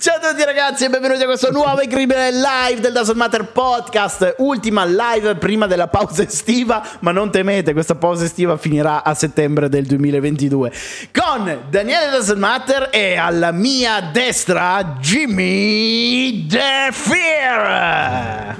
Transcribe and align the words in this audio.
Ciao 0.00 0.14
a 0.14 0.20
tutti 0.20 0.44
ragazzi 0.44 0.84
e 0.84 0.90
benvenuti 0.90 1.24
a 1.24 1.26
questo 1.26 1.50
nuovo 1.50 1.82
incredibile 1.82 2.30
live 2.30 2.80
del 2.80 2.92
Doesn't 2.92 3.16
Matter 3.16 3.46
Podcast. 3.46 4.36
Ultima 4.38 4.84
live 4.84 5.34
prima 5.34 5.66
della 5.66 5.88
pausa 5.88 6.22
estiva 6.22 6.86
Ma 7.00 7.10
non 7.10 7.32
temete, 7.32 7.72
questa 7.72 7.96
pausa 7.96 8.24
estiva 8.24 8.56
finirà 8.56 9.02
a 9.02 9.12
settembre 9.14 9.68
del 9.68 9.86
2022 9.86 10.72
Con 11.12 11.62
Daniele 11.68 12.10
Doesn't 12.10 12.38
Matter 12.38 12.90
e 12.92 13.16
alla 13.16 13.50
mia 13.50 14.00
destra 14.12 14.98
Jimmy 15.00 16.46
The 16.46 16.90
Fear 16.92 18.56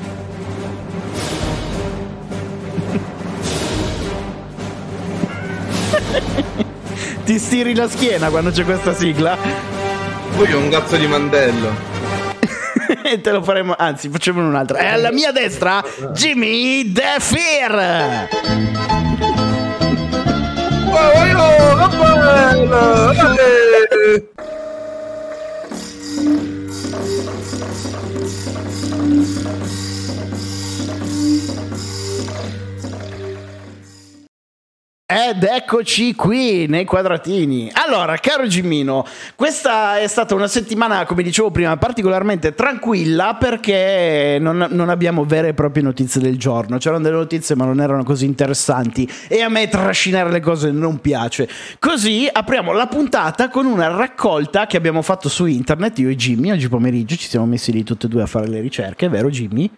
Ti 7.25 7.39
stiri 7.39 7.77
la 7.77 7.89
schiena 7.89 8.29
quando 8.29 8.51
c'è 8.51 8.65
questa 8.65 8.93
sigla? 8.93 9.78
Poi 10.37 10.53
ho 10.53 10.59
un 10.59 10.69
cazzo 10.71 10.97
di 10.97 11.07
mandello. 11.07 11.73
e 13.05 13.21
te 13.21 13.31
lo 13.31 13.43
faremo, 13.43 13.75
anzi, 13.77 14.09
facciamo 14.09 14.47
un'altra. 14.47 14.79
E 14.79 14.87
alla 14.87 15.13
mia 15.13 15.33
destra, 15.33 15.85
Jimmy 16.13 16.93
The 16.93 17.17
Fear. 17.19 18.29
Ed 35.11 35.43
eccoci 35.43 36.15
qui 36.15 36.67
nei 36.67 36.85
quadratini. 36.85 37.71
Allora, 37.73 38.19
caro 38.19 38.47
Gimmino, 38.47 39.07
questa 39.37 39.99
è 39.99 40.07
stata 40.07 40.35
una 40.35 40.49
settimana, 40.49 41.07
come 41.07 41.23
dicevo 41.23 41.51
prima, 41.51 41.79
particolarmente 41.79 42.53
tranquilla 42.53 43.35
perché 43.41 44.37
non, 44.39 44.67
non, 44.69 44.91
abbiamo 44.91 45.25
vere 45.25 45.49
e 45.49 45.55
proprie 45.55 45.83
notizie 45.83 46.21
del 46.21 46.37
giorno. 46.37 46.77
C'erano 46.77 47.01
delle 47.01 47.17
notizie, 47.17 47.55
ma 47.55 47.65
non 47.65 47.81
erano 47.81 48.05
così 48.05 48.27
interessanti. 48.27 49.11
E 49.29 49.41
a 49.41 49.49
me 49.49 49.67
trascinare 49.69 50.31
le 50.31 50.41
cose 50.41 50.71
non 50.73 51.01
piace. 51.01 51.49
Così 51.79 52.29
apriamo 52.31 52.73
la 52.73 52.87
puntata 52.87 53.49
con 53.49 53.65
una 53.65 53.89
raccolta 53.89 54.67
che 54.67 54.77
abbiamo 54.77 55.01
fatto 55.01 55.31
su 55.31 55.47
internet, 55.47 56.01
io 56.01 56.11
e 56.11 56.17
Jimmy. 56.17 56.51
Oggi 56.51 56.69
pomeriggio 56.69 57.17
ci 57.17 57.29
siamo 57.29 57.47
messi 57.47 57.73
lì 57.73 57.83
tutti 57.83 58.05
e 58.05 58.09
due 58.11 58.21
a 58.21 58.27
fare 58.27 58.47
le 58.47 58.61
ricerche, 58.61 59.09
vero 59.09 59.31
Jimmy? 59.31 59.73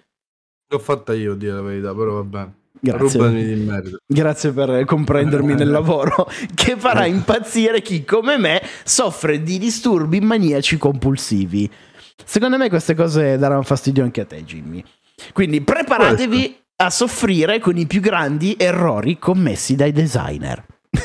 L'ho 0.72 0.78
fatta 0.80 1.14
io, 1.14 1.34
a 1.34 1.36
dire 1.36 1.52
la 1.52 1.62
verità, 1.62 1.94
però 1.94 2.14
va 2.14 2.24
bene. 2.24 2.59
Grazie. 2.80 4.00
Grazie 4.06 4.52
per 4.52 4.84
comprendermi 4.86 5.54
nel 5.54 5.70
lavoro, 5.70 6.28
che 6.54 6.76
farà 6.76 7.04
impazzire 7.04 7.82
chi 7.82 8.04
come 8.04 8.38
me 8.38 8.62
soffre 8.84 9.42
di 9.42 9.58
disturbi 9.58 10.20
maniaci 10.20 10.78
compulsivi. 10.78 11.70
Secondo 12.24 12.56
me 12.56 12.68
queste 12.68 12.94
cose 12.94 13.36
daranno 13.38 13.62
fastidio 13.62 14.02
anche 14.02 14.22
a 14.22 14.24
te, 14.24 14.42
Jimmy. 14.44 14.82
Quindi 15.32 15.60
preparatevi 15.60 16.56
a 16.76 16.90
soffrire 16.90 17.58
con 17.58 17.76
i 17.76 17.86
più 17.86 18.00
grandi 18.00 18.56
errori 18.58 19.18
commessi 19.18 19.74
dai 19.76 19.92
designer. 19.92 20.64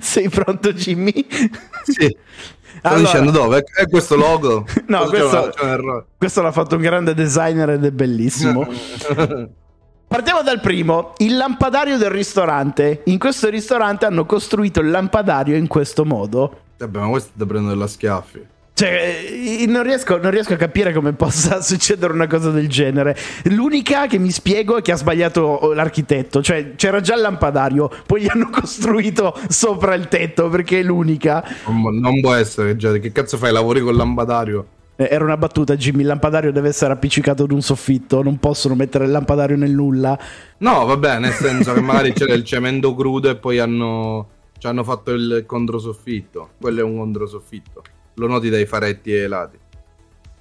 Sei 0.00 0.28
pronto, 0.28 0.72
Jimmy? 0.72 1.26
Sì. 1.84 2.14
Sto 2.86 2.94
allora, 2.94 3.10
dicendo 3.10 3.30
dove? 3.32 3.64
È 3.64 3.88
questo 3.88 4.16
logo? 4.16 4.64
No, 4.86 5.06
questo, 5.06 5.52
questo 6.16 6.42
l'ha 6.42 6.52
fatto 6.52 6.76
un 6.76 6.82
grande 6.82 7.12
designer 7.14 7.70
ed 7.70 7.84
è 7.84 7.90
bellissimo. 7.90 8.66
Partiamo 10.08 10.42
dal 10.42 10.60
primo, 10.60 11.14
il 11.16 11.36
lampadario 11.36 11.98
del 11.98 12.10
ristorante. 12.10 13.02
In 13.06 13.18
questo 13.18 13.48
ristorante 13.48 14.06
hanno 14.06 14.24
costruito 14.24 14.78
il 14.80 14.90
lampadario 14.90 15.56
in 15.56 15.66
questo 15.66 16.04
modo. 16.04 16.60
Vabbè, 16.78 16.98
ma 17.00 17.08
questo 17.08 17.30
da 17.34 17.44
prendere 17.44 17.76
la 17.76 17.88
schiaffi. 17.88 18.46
Cioè, 18.76 19.24
eh, 19.30 19.64
non 19.66 19.84
riesco, 19.84 20.18
non 20.18 20.30
riesco, 20.30 20.52
a 20.52 20.56
capire 20.56 20.92
come 20.92 21.14
possa 21.14 21.62
succedere 21.64 22.12
una 22.12 22.26
cosa 22.26 22.50
del 22.50 22.68
genere. 22.68 23.16
L'unica 23.44 24.06
che 24.06 24.18
mi 24.18 24.30
spiego 24.30 24.76
è 24.76 24.82
che 24.82 24.92
ha 24.92 24.96
sbagliato 24.96 25.72
l'architetto. 25.72 26.42
Cioè, 26.42 26.74
c'era 26.76 27.00
già 27.00 27.14
il 27.14 27.22
lampadario, 27.22 27.90
poi 28.04 28.20
gli 28.20 28.28
hanno 28.28 28.50
costruito 28.52 29.34
sopra 29.48 29.94
il 29.94 30.08
tetto 30.08 30.50
perché 30.50 30.80
è 30.80 30.82
l'unica. 30.82 31.42
Non, 31.66 31.96
non 31.96 32.20
può 32.20 32.34
essere, 32.34 32.76
già. 32.76 32.92
Che 32.92 33.12
cazzo 33.12 33.38
fai? 33.38 33.50
Lavori 33.50 33.80
col 33.80 33.96
lampadario? 33.96 34.66
Eh, 34.96 35.08
era 35.10 35.24
una 35.24 35.38
battuta, 35.38 35.74
Jimmy. 35.74 36.02
Il 36.02 36.08
lampadario 36.08 36.52
deve 36.52 36.68
essere 36.68 36.92
appiccicato 36.92 37.44
ad 37.44 37.52
un 37.52 37.62
soffitto. 37.62 38.22
Non 38.22 38.38
possono 38.38 38.74
mettere 38.74 39.06
il 39.06 39.10
lampadario 39.10 39.56
nel 39.56 39.72
nulla. 39.72 40.18
No, 40.58 40.84
vabbè, 40.84 41.18
nel 41.18 41.32
senso 41.32 41.72
che 41.72 41.80
magari 41.80 42.12
c'era 42.12 42.34
il 42.34 42.44
cemento 42.44 42.94
crudo 42.94 43.30
e 43.30 43.36
poi 43.36 43.58
hanno, 43.58 44.28
ci 44.58 44.66
hanno 44.66 44.84
fatto 44.84 45.12
il 45.12 45.44
controsoffitto. 45.46 46.50
Quello 46.60 46.80
è 46.80 46.82
un 46.82 46.98
controsoffitto 46.98 47.82
lo 48.16 48.26
noti 48.26 48.48
dai 48.48 48.66
faretti 48.66 49.14
e 49.14 49.22
ai 49.22 49.28
lati. 49.28 49.58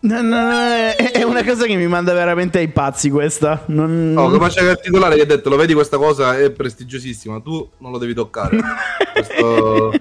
No, 0.06 0.22
no, 0.22 0.42
no, 0.44 0.60
è 0.60 1.24
una 1.24 1.44
cosa 1.44 1.66
che 1.66 1.76
mi 1.76 1.88
manda 1.88 2.14
veramente 2.14 2.60
ai 2.60 2.68
pazzi 2.68 3.10
questa. 3.10 3.64
Non... 3.68 4.14
No, 4.14 4.30
come 4.30 4.50
c'è 4.50 4.70
il 4.70 4.80
titolare 4.80 5.16
che 5.16 5.22
ha 5.24 5.26
detto, 5.26 5.50
lo 5.50 5.56
vedi 5.56 5.74
questa 5.74 5.98
cosa 5.98 6.38
è 6.38 6.52
prestigiosissima, 6.52 7.40
tu 7.40 7.68
non 7.80 7.92
lo 7.92 7.98
devi 7.98 8.14
toccare. 8.14 8.56
questo, 9.14 9.94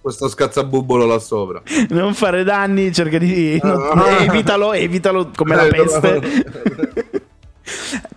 questo 0.00 0.28
scazzabubbolo 0.28 1.06
là 1.06 1.20
sopra. 1.20 1.62
Non 1.90 2.14
fare 2.14 2.42
danni, 2.42 2.92
cerca 2.92 3.18
di... 3.18 3.60
No, 3.62 4.06
evitalo, 4.18 4.72
evitalo 4.72 5.30
come 5.36 5.54
la 5.54 5.66
eh, 5.66 5.68
peste. 5.68 7.22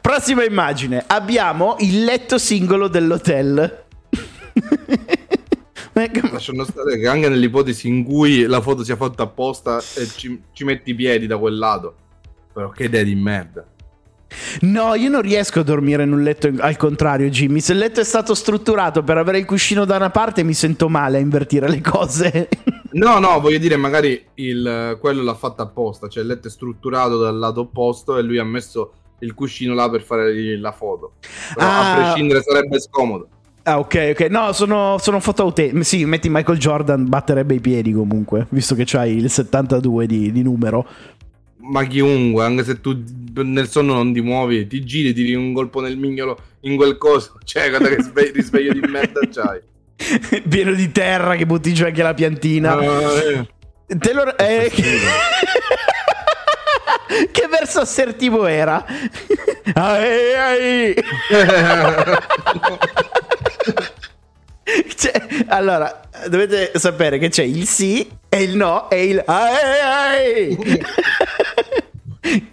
Prossima 0.01 0.43
immagine. 0.43 1.03
Abbiamo 1.05 1.75
il 1.79 2.03
letto 2.03 2.39
singolo 2.39 2.87
dell'hotel. 2.87 3.83
Lasciando 6.31 6.63
stare 6.63 6.97
che 6.99 7.07
anche 7.07 7.29
nell'ipotesi 7.29 7.87
in 7.87 8.03
cui 8.03 8.43
la 8.43 8.61
foto 8.61 8.83
sia 8.83 8.95
fatta 8.95 9.23
apposta 9.23 9.79
e 9.95 10.07
ci, 10.15 10.41
ci 10.51 10.63
metti 10.63 10.91
i 10.91 10.95
piedi 10.95 11.27
da 11.27 11.37
quel 11.37 11.57
lato. 11.57 11.95
Però 12.53 12.69
che 12.69 12.85
idea 12.85 13.03
di 13.03 13.15
merda. 13.15 13.65
No, 14.61 14.93
io 14.95 15.09
non 15.09 15.21
riesco 15.21 15.61
a 15.61 15.63
dormire 15.63 16.03
in 16.03 16.11
un 16.11 16.21
letto 16.21 16.51
al 16.59 16.75
contrario, 16.77 17.29
Jimmy. 17.29 17.59
Se 17.59 17.71
il 17.71 17.77
letto 17.77 18.01
è 18.01 18.03
stato 18.03 18.33
strutturato 18.33 19.03
per 19.03 19.17
avere 19.17 19.39
il 19.39 19.45
cuscino 19.45 19.85
da 19.85 19.95
una 19.95 20.09
parte, 20.09 20.43
mi 20.43 20.53
sento 20.53 20.89
male 20.89 21.17
a 21.17 21.21
invertire 21.21 21.69
le 21.69 21.81
cose. 21.81 22.49
No, 22.89 23.19
no, 23.19 23.39
voglio 23.39 23.59
dire, 23.59 23.75
magari 23.75 24.25
il, 24.35 24.97
quello 24.99 25.21
l'ha 25.21 25.35
fatto 25.35 25.61
apposta. 25.61 26.07
Cioè, 26.07 26.23
il 26.23 26.29
letto 26.29 26.47
è 26.47 26.49
strutturato 26.49 27.19
dal 27.19 27.37
lato 27.37 27.59
opposto 27.59 28.17
e 28.17 28.23
lui 28.23 28.39
ha 28.39 28.43
messo 28.43 28.93
il 29.19 29.35
cuscino 29.35 29.75
là 29.75 29.87
per 29.89 30.01
fare 30.01 30.57
la 30.57 30.71
foto. 30.71 31.13
Però, 31.53 31.67
ah, 31.67 31.91
a 31.91 31.95
prescindere, 31.95 32.41
sarebbe 32.41 32.79
scomodo. 32.79 33.27
Ah, 33.67 33.79
ok, 33.79 34.13
ok. 34.13 34.21
No, 34.29 34.53
sono, 34.53 34.97
sono 34.97 35.19
foto 35.19 35.41
autentiche. 35.41 35.83
Sì, 35.83 36.05
metti 36.05 36.29
Michael 36.29 36.57
Jordan, 36.57 37.09
batterebbe 37.09 37.55
i 37.55 37.59
piedi 37.59 37.91
comunque, 37.91 38.47
visto 38.49 38.75
che 38.75 38.83
c'hai 38.85 39.17
il 39.17 39.29
72 39.29 40.05
di, 40.05 40.31
di 40.31 40.41
numero. 40.41 40.87
Ma 41.57 41.83
chiunque, 41.83 42.45
anche 42.45 42.63
se 42.63 42.79
tu 42.79 43.03
nel 43.43 43.67
sonno 43.67 43.93
non 43.93 44.13
ti 44.13 44.21
muovi, 44.21 44.67
ti 44.67 44.85
giri, 44.85 45.11
tiri 45.11 45.35
un 45.35 45.51
colpo 45.51 45.81
nel 45.81 45.97
mignolo 45.97 46.39
in 46.61 46.77
quel 46.77 46.97
coso. 46.97 47.39
Cioè, 47.43 47.67
guarda 47.67 47.89
che 47.89 48.03
sve- 48.03 48.31
risveglio 48.33 48.71
di 48.71 48.79
merda 48.87 49.19
c'hai. 49.29 49.59
Pieno 50.47 50.71
di 50.71 50.89
terra 50.93 51.35
che 51.35 51.45
butti 51.45 51.73
giù 51.73 51.83
anche 51.83 52.03
la 52.03 52.13
piantina. 52.13 52.77
Uh, 52.77 53.17
eh. 53.17 53.45
Te 53.97 54.13
lo... 54.13 54.37
Eh, 54.37 54.71
che 57.31 57.47
verso 57.49 57.81
assertivo 57.81 58.45
era? 58.45 58.85
ai, 59.73 60.33
ai. 60.33 60.95
Cioè, 64.95 65.45
allora, 65.47 66.01
dovete 66.27 66.73
sapere 66.75 67.17
che 67.19 67.29
c'è 67.29 67.43
il 67.43 67.65
sì 67.65 68.05
e 68.27 68.43
il 68.43 68.57
no 68.57 68.89
e 68.89 69.05
il 69.05 69.23
ai, 69.25 70.51
ai. 70.51 70.57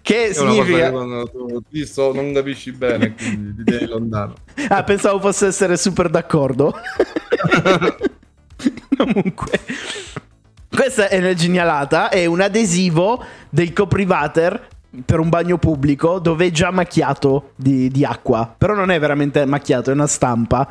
che 0.00 0.32
significa 0.32 0.84
che 0.84 0.90
quando 0.90 1.28
tu 1.28 1.60
so, 1.84 2.12
non 2.12 2.32
capisci 2.32 2.70
bene 2.70 3.14
quindi 3.14 3.56
ti 3.56 3.64
devi 3.64 3.86
lontano. 3.86 4.34
Ah 4.68 4.84
pensavo 4.84 5.18
fosse 5.18 5.46
essere 5.46 5.76
super 5.76 6.08
d'accordo. 6.08 6.72
Comunque 8.96 9.60
questa 10.74 11.08
è 11.08 11.18
una 11.18 11.34
genialata 11.34 12.10
è 12.10 12.26
un 12.26 12.40
adesivo 12.40 13.22
del 13.48 13.72
coprivater 13.72 14.68
per 15.04 15.18
un 15.18 15.28
bagno 15.28 15.58
pubblico 15.58 16.18
dove 16.18 16.46
è 16.46 16.50
già 16.50 16.70
macchiato 16.70 17.52
di, 17.56 17.88
di 17.88 18.04
acqua. 18.04 18.52
Però 18.56 18.74
non 18.74 18.90
è 18.90 18.98
veramente 18.98 19.44
macchiato 19.44 19.90
è 19.90 19.92
una 19.92 20.06
stampa 20.06 20.68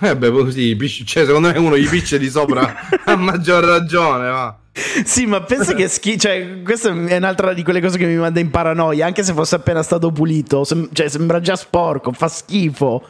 eh 0.00 0.16
beh, 0.16 0.30
così, 0.30 0.76
cioè, 1.04 1.24
secondo 1.24 1.52
me 1.52 1.58
uno 1.58 1.76
gli 1.76 1.88
picce 1.88 2.18
di 2.18 2.28
sopra 2.28 2.74
a 3.04 3.16
maggior 3.16 3.64
ragione, 3.64 4.28
va. 4.28 4.58
Sì, 5.04 5.26
ma 5.26 5.42
pensa 5.42 5.74
che 5.74 5.88
schifo. 5.88 6.18
Cioè, 6.18 6.62
questa 6.62 6.90
è 6.90 7.16
un'altra 7.16 7.52
di 7.52 7.62
quelle 7.62 7.80
cose 7.80 7.98
che 7.98 8.06
mi 8.06 8.16
manda 8.16 8.40
in 8.40 8.50
paranoia. 8.50 9.06
Anche 9.06 9.22
se 9.22 9.32
fosse 9.32 9.56
appena 9.56 9.82
stato 9.82 10.10
pulito, 10.10 10.64
sem- 10.64 10.88
cioè, 10.92 11.08
sembra 11.08 11.40
già 11.40 11.56
sporco, 11.56 12.12
fa 12.12 12.28
schifo. 12.28 13.04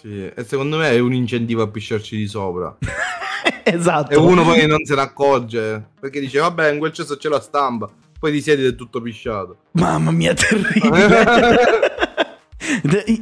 Sì, 0.00 0.30
e 0.34 0.44
secondo 0.44 0.78
me 0.78 0.90
è 0.90 0.98
un 0.98 1.12
incentivo 1.12 1.62
a 1.62 1.68
pisciarci 1.68 2.16
di 2.16 2.26
sopra. 2.26 2.74
esatto. 3.64 4.10
E 4.12 4.16
uno 4.16 4.42
poi 4.44 4.66
non 4.66 4.84
se 4.84 4.94
ne 4.94 5.02
accorge 5.02 5.88
perché 6.00 6.20
dice: 6.20 6.38
Vabbè, 6.38 6.72
in 6.72 6.78
quel 6.78 6.92
cesso 6.92 7.16
c'è 7.16 7.28
la 7.28 7.40
stampa. 7.40 7.90
Poi 8.18 8.32
ti 8.32 8.40
siedi 8.42 8.64
ed 8.64 8.72
è 8.72 8.76
tutto 8.76 9.00
pisciato. 9.00 9.56
Mamma 9.72 10.10
mia, 10.10 10.34
terribile. 10.34 11.88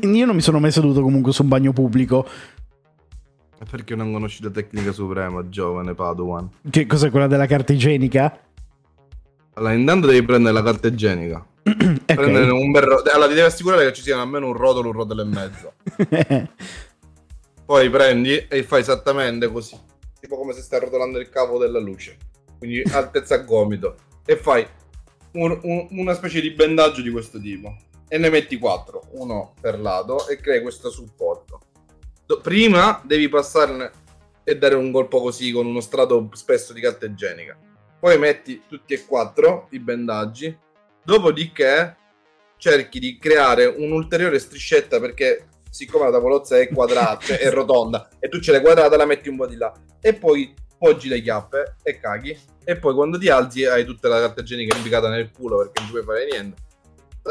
Io 0.02 0.26
non 0.26 0.34
mi 0.34 0.40
sono 0.40 0.58
mai 0.60 0.70
seduto 0.70 1.00
comunque 1.02 1.32
su 1.32 1.42
un 1.42 1.48
bagno 1.48 1.72
pubblico. 1.72 2.26
Perché 3.70 3.96
non 3.96 4.12
conosci 4.12 4.42
la 4.42 4.50
tecnica 4.50 4.92
suprema, 4.92 5.48
giovane 5.48 5.94
Padawan? 5.94 6.48
Che 6.70 6.86
cos'è 6.86 7.10
quella 7.10 7.26
della 7.26 7.46
carta 7.46 7.72
igienica? 7.72 8.40
Allora, 9.54 9.72
intanto 9.72 10.06
devi 10.06 10.24
prendere 10.24 10.54
la 10.54 10.62
carta 10.62 10.86
igienica. 10.86 11.44
okay. 11.64 11.98
Prendere 12.04 12.50
un 12.52 12.70
bel 12.70 12.82
ro- 12.82 13.02
allora, 13.12 13.26
ti 13.26 13.34
devi 13.34 13.46
assicurare 13.46 13.86
che 13.86 13.92
ci 13.92 14.02
sia 14.02 14.20
almeno 14.20 14.46
un 14.46 14.52
rotolo, 14.52 14.88
un 14.88 14.94
rotolo 14.94 15.22
e 15.22 15.24
mezzo. 15.24 15.72
Poi 17.66 17.90
prendi 17.90 18.46
e 18.48 18.62
fai 18.62 18.80
esattamente 18.80 19.50
così. 19.50 19.76
Tipo 20.20 20.38
come 20.38 20.52
se 20.52 20.62
stai 20.62 20.80
rotolando 20.80 21.18
il 21.18 21.28
cavo 21.28 21.58
della 21.58 21.80
luce. 21.80 22.16
Quindi 22.58 22.82
altezza 22.92 23.38
gomito. 23.38 23.96
E 24.24 24.36
fai 24.36 24.66
un, 25.32 25.58
un, 25.62 25.86
una 25.90 26.14
specie 26.14 26.40
di 26.40 26.50
bendaggio 26.52 27.02
di 27.02 27.10
questo 27.10 27.40
tipo. 27.40 27.76
E 28.08 28.18
ne 28.18 28.30
metti 28.30 28.58
quattro, 28.58 29.02
uno 29.12 29.54
per 29.60 29.78
lato, 29.78 30.26
e 30.28 30.36
crei 30.36 30.62
questo 30.62 30.90
supporto 30.90 31.60
prima 32.36 33.00
devi 33.04 33.28
passarne 33.28 33.90
e 34.44 34.56
dare 34.56 34.74
un 34.74 34.92
colpo 34.92 35.20
così 35.20 35.50
con 35.50 35.66
uno 35.66 35.80
strato 35.80 36.28
spesso 36.32 36.72
di 36.72 36.80
carta 36.80 37.06
igienica. 37.06 37.56
Poi 37.98 38.18
metti 38.18 38.62
tutti 38.68 38.94
e 38.94 39.04
quattro 39.04 39.68
i 39.70 39.78
bendaggi. 39.78 40.56
Dopodiché 41.02 41.96
cerchi 42.58 42.98
di 42.98 43.18
creare 43.18 43.66
un'ulteriore 43.66 44.38
striscetta 44.38 45.00
perché 45.00 45.46
siccome 45.70 46.04
la 46.04 46.12
tavolozza 46.12 46.58
è 46.58 46.68
quadrata, 46.68 47.18
cioè 47.24 47.38
è 47.38 47.50
rotonda 47.50 48.08
e 48.18 48.28
tu 48.28 48.40
ce 48.40 48.52
l'hai 48.52 48.60
quadrata, 48.60 48.96
la 48.96 49.06
metti 49.06 49.28
un 49.28 49.36
po' 49.36 49.46
di 49.46 49.56
là 49.56 49.72
e 50.00 50.14
poi 50.14 50.54
poggi 50.76 51.08
le 51.08 51.20
chiappe 51.20 51.76
e 51.82 51.98
caghi 51.98 52.38
e 52.64 52.76
poi 52.76 52.94
quando 52.94 53.18
ti 53.18 53.28
alzi 53.28 53.64
hai 53.64 53.84
tutta 53.84 54.08
la 54.08 54.20
carta 54.20 54.42
igienica 54.42 54.76
impiccata 54.76 55.08
nel 55.08 55.30
culo 55.32 55.58
perché 55.58 55.80
non 55.80 55.90
puoi 55.90 56.02
fare 56.04 56.26
niente 56.30 56.66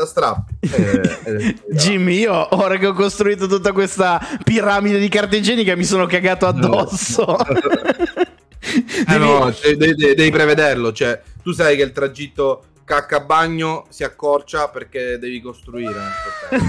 strappi. 0.05 0.55
Eh, 0.61 1.55
Jimmy, 1.71 2.19
io 2.19 2.55
ora 2.55 2.77
che 2.77 2.87
ho 2.87 2.93
costruito 2.93 3.47
tutta 3.47 3.71
questa 3.71 4.19
piramide 4.43 4.99
di 4.99 5.07
carta 5.09 5.35
igienica 5.35 5.75
mi 5.75 5.83
sono 5.83 6.05
cagato 6.05 6.45
addosso. 6.45 7.25
No. 7.25 7.37
eh 9.07 9.17
no, 9.17 9.53
devi, 9.75 9.95
devi, 9.95 10.29
prevederlo. 10.29 10.91
Cioè, 10.91 11.21
tu 11.41 11.51
sai 11.51 11.75
che 11.75 11.83
il 11.83 11.91
tragitto 11.91 12.63
cacca 12.87 13.19
bagno 13.19 13.85
si 13.89 14.05
accorcia 14.05 14.69
perché 14.69 15.19
devi 15.19 15.41
costruire. 15.41 15.99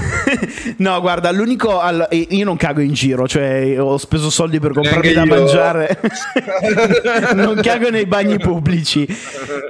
no, 0.78 1.00
guarda, 1.00 1.30
l'unico. 1.30 1.78
All... 1.78 2.08
Io 2.10 2.44
non 2.44 2.56
cago 2.56 2.80
in 2.80 2.92
giro, 2.92 3.28
cioè 3.28 3.80
ho 3.80 3.96
speso 3.98 4.28
soldi 4.28 4.58
per 4.58 4.72
comprarmi 4.72 5.12
da 5.12 5.24
mangiare. 5.24 6.00
non 7.34 7.60
cago 7.62 7.90
nei 7.90 8.06
bagni 8.06 8.36
pubblici. 8.36 9.06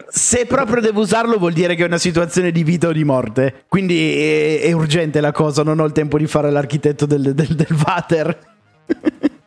Se 0.08 0.46
proprio 0.46 0.80
devo 0.80 1.02
usarlo, 1.02 1.36
vuol 1.36 1.52
dire 1.52 1.74
che 1.74 1.82
è 1.82 1.86
una 1.86 1.98
situazione 1.98 2.50
di 2.50 2.64
vita 2.64 2.88
o 2.88 2.92
di 2.92 3.04
morte. 3.04 3.64
Quindi 3.68 4.16
è, 4.16 4.60
è 4.62 4.72
urgente 4.72 5.20
la 5.20 5.32
cosa. 5.32 5.62
Non 5.62 5.80
ho 5.80 5.84
il 5.84 5.92
tempo 5.92 6.16
di 6.16 6.26
fare 6.26 6.50
l'architetto 6.50 7.04
del, 7.04 7.34
del, 7.34 7.54
del 7.54 7.76
Vater. 7.76 8.38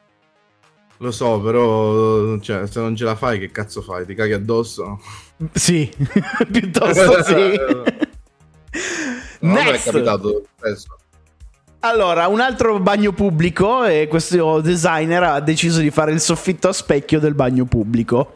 Lo 1.02 1.10
so, 1.10 1.42
però 1.42 2.38
cioè, 2.38 2.68
se 2.68 2.80
non 2.80 2.96
ce 2.96 3.06
la 3.06 3.16
fai, 3.16 3.40
che 3.40 3.50
cazzo 3.50 3.82
fai? 3.82 4.06
Ti 4.06 4.14
caghi 4.14 4.34
addosso? 4.34 5.02
Sì, 5.52 5.92
piuttosto 6.52 7.24
sì. 7.26 7.60
no, 9.40 9.54
Next. 9.54 9.88
è 9.88 9.92
capitato 9.92 10.44
spesso. 10.56 10.96
Allora, 11.80 12.28
un 12.28 12.40
altro 12.40 12.80
bagno 12.80 13.14
pubblico 13.14 13.84
e 13.84 14.08
questo 14.08 14.62
designer 14.62 15.24
ha 15.24 15.40
deciso 15.40 15.80
di 15.80 15.90
fare 15.90 16.12
il 16.12 16.20
soffitto 16.20 16.68
a 16.68 16.74
specchio 16.74 17.20
del 17.20 17.34
bagno 17.34 17.66
pubblico. 17.66 18.34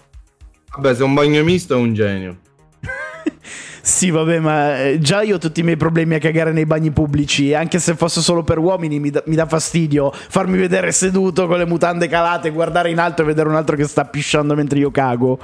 Vabbè, 0.75 0.95
se 0.95 1.01
è 1.01 1.05
un 1.05 1.13
bagno 1.13 1.43
misto 1.43 1.75
è 1.75 1.77
un 1.77 1.93
genio. 1.93 2.39
Sì, 3.85 4.09
vabbè, 4.09 4.39
ma 4.39 4.81
eh, 4.81 4.99
già 4.99 5.21
io 5.21 5.35
ho 5.35 5.37
tutti 5.37 5.59
i 5.59 5.63
miei 5.63 5.77
problemi 5.77 6.15
a 6.15 6.17
cagare 6.17 6.51
nei 6.51 6.65
bagni 6.65 6.89
pubblici. 6.89 7.53
Anche 7.53 7.77
se 7.77 7.93
fosse 7.93 8.19
solo 8.19 8.41
per 8.41 8.57
uomini, 8.57 8.99
mi, 8.99 9.11
da, 9.11 9.21
mi 9.27 9.35
dà 9.35 9.45
fastidio 9.45 10.11
farmi 10.11 10.57
vedere 10.57 10.91
seduto 10.91 11.45
con 11.45 11.59
le 11.59 11.67
mutande 11.67 12.07
calate, 12.07 12.49
guardare 12.49 12.89
in 12.89 12.97
alto 12.97 13.21
e 13.21 13.25
vedere 13.25 13.47
un 13.47 13.53
altro 13.53 13.75
che 13.75 13.85
sta 13.85 14.03
pisciando 14.03 14.55
mentre 14.55 14.79
io 14.79 14.89
cago. 14.89 15.37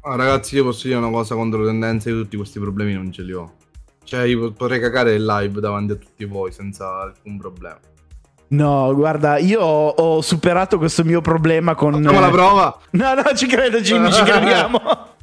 Ah, 0.00 0.16
ragazzi, 0.16 0.54
io 0.54 0.64
posso 0.64 0.86
dire 0.86 0.98
una 0.98 1.10
cosa 1.10 1.34
contro 1.34 1.66
tendenza: 1.66 2.08
io 2.08 2.22
tutti 2.22 2.38
questi 2.38 2.58
problemi 2.60 2.94
non 2.94 3.12
ce 3.12 3.22
li 3.22 3.32
ho. 3.34 3.52
Cioè, 4.04 4.22
io 4.22 4.50
potrei 4.52 4.80
cagare 4.80 5.12
il 5.12 5.26
live 5.26 5.60
davanti 5.60 5.92
a 5.92 5.96
tutti 5.96 6.24
voi 6.24 6.50
senza 6.50 7.02
alcun 7.02 7.36
problema. 7.36 7.78
No, 8.48 8.94
guarda, 8.94 9.36
io 9.36 9.60
ho, 9.60 9.88
ho 9.88 10.22
superato 10.22 10.78
questo 10.78 11.04
mio 11.04 11.20
problema 11.20 11.74
con. 11.74 11.92
Facciamo 11.92 12.20
la 12.20 12.30
prova? 12.30 12.78
No, 12.92 13.12
no, 13.12 13.22
ci 13.34 13.46
credo, 13.46 13.80
Jimmy, 13.82 14.10
ci 14.10 14.22
crediamo. 14.24 15.16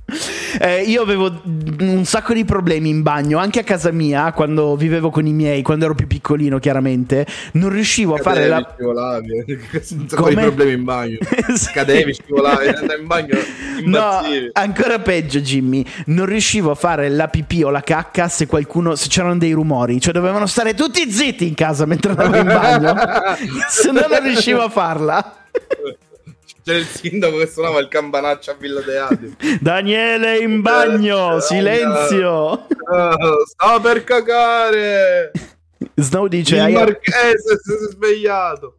Eh, 0.59 0.83
io 0.83 1.01
avevo 1.01 1.41
un 1.79 2.05
sacco 2.05 2.33
di 2.33 2.45
problemi 2.45 2.89
in 2.89 3.01
bagno, 3.01 3.37
anche 3.39 3.59
a 3.59 3.63
casa 3.63 3.91
mia, 3.91 4.31
quando 4.31 4.75
vivevo 4.75 5.09
con 5.09 5.25
i 5.25 5.33
miei, 5.33 5.61
quando 5.61 5.85
ero 5.85 5.95
più 5.95 6.07
piccolino, 6.07 6.59
chiaramente. 6.59 7.25
Non 7.53 7.69
riuscivo 7.69 8.15
a 8.15 8.17
fare 8.17 8.47
la. 8.47 8.73
Scivolavi, 8.75 9.45
un 9.97 10.09
sacco 10.09 10.29
di 10.29 10.35
problemi 10.35 10.73
in 10.73 10.83
bagno. 10.83 11.17
sì. 11.55 11.71
Cadevi, 11.71 12.13
scivolavi, 12.13 12.67
andavi 12.67 13.01
in 13.01 13.07
bagno. 13.07 13.37
No, 13.85 14.21
ancora 14.53 14.99
peggio, 14.99 15.39
Jimmy. 15.39 15.85
Non 16.07 16.25
riuscivo 16.25 16.71
a 16.71 16.75
fare 16.75 17.09
la 17.09 17.27
pipì 17.27 17.63
o 17.63 17.69
la 17.69 17.81
cacca 17.81 18.27
se 18.27 18.45
qualcuno. 18.45 18.95
se 18.95 19.07
c'erano 19.09 19.37
dei 19.37 19.51
rumori. 19.51 19.99
Cioè, 19.99 20.13
dovevano 20.13 20.45
stare 20.45 20.73
tutti 20.73 21.09
zitti 21.11 21.47
in 21.47 21.53
casa 21.53 21.85
mentre 21.85 22.11
andavo 22.11 22.37
in 22.37 22.45
bagno. 22.45 22.95
se 23.69 23.91
no, 23.91 24.05
non 24.07 24.23
riuscivo 24.23 24.61
a 24.61 24.69
farla. 24.69 25.35
C'era 26.65 26.79
il 26.79 26.87
sindaco 26.87 27.37
che 27.37 27.45
suonava 27.45 27.77
il 27.77 27.87
campanaccio 27.87 28.49
a 28.49 28.55
Villa 28.55 28.81
Deati. 28.81 29.35
Daniele 29.61 30.39
in 30.39 30.61
bagno, 30.61 31.39
silenzio. 31.39 32.65
Uh, 32.65 33.45
stava 33.45 33.79
per 33.79 34.03
cagare. 34.03 35.31
Snow 35.93 36.25
dice: 36.25 36.55
Il 36.55 36.73
Marchese 36.73 37.59
si 37.61 37.71
è 37.71 37.91
svegliato. 37.91 38.77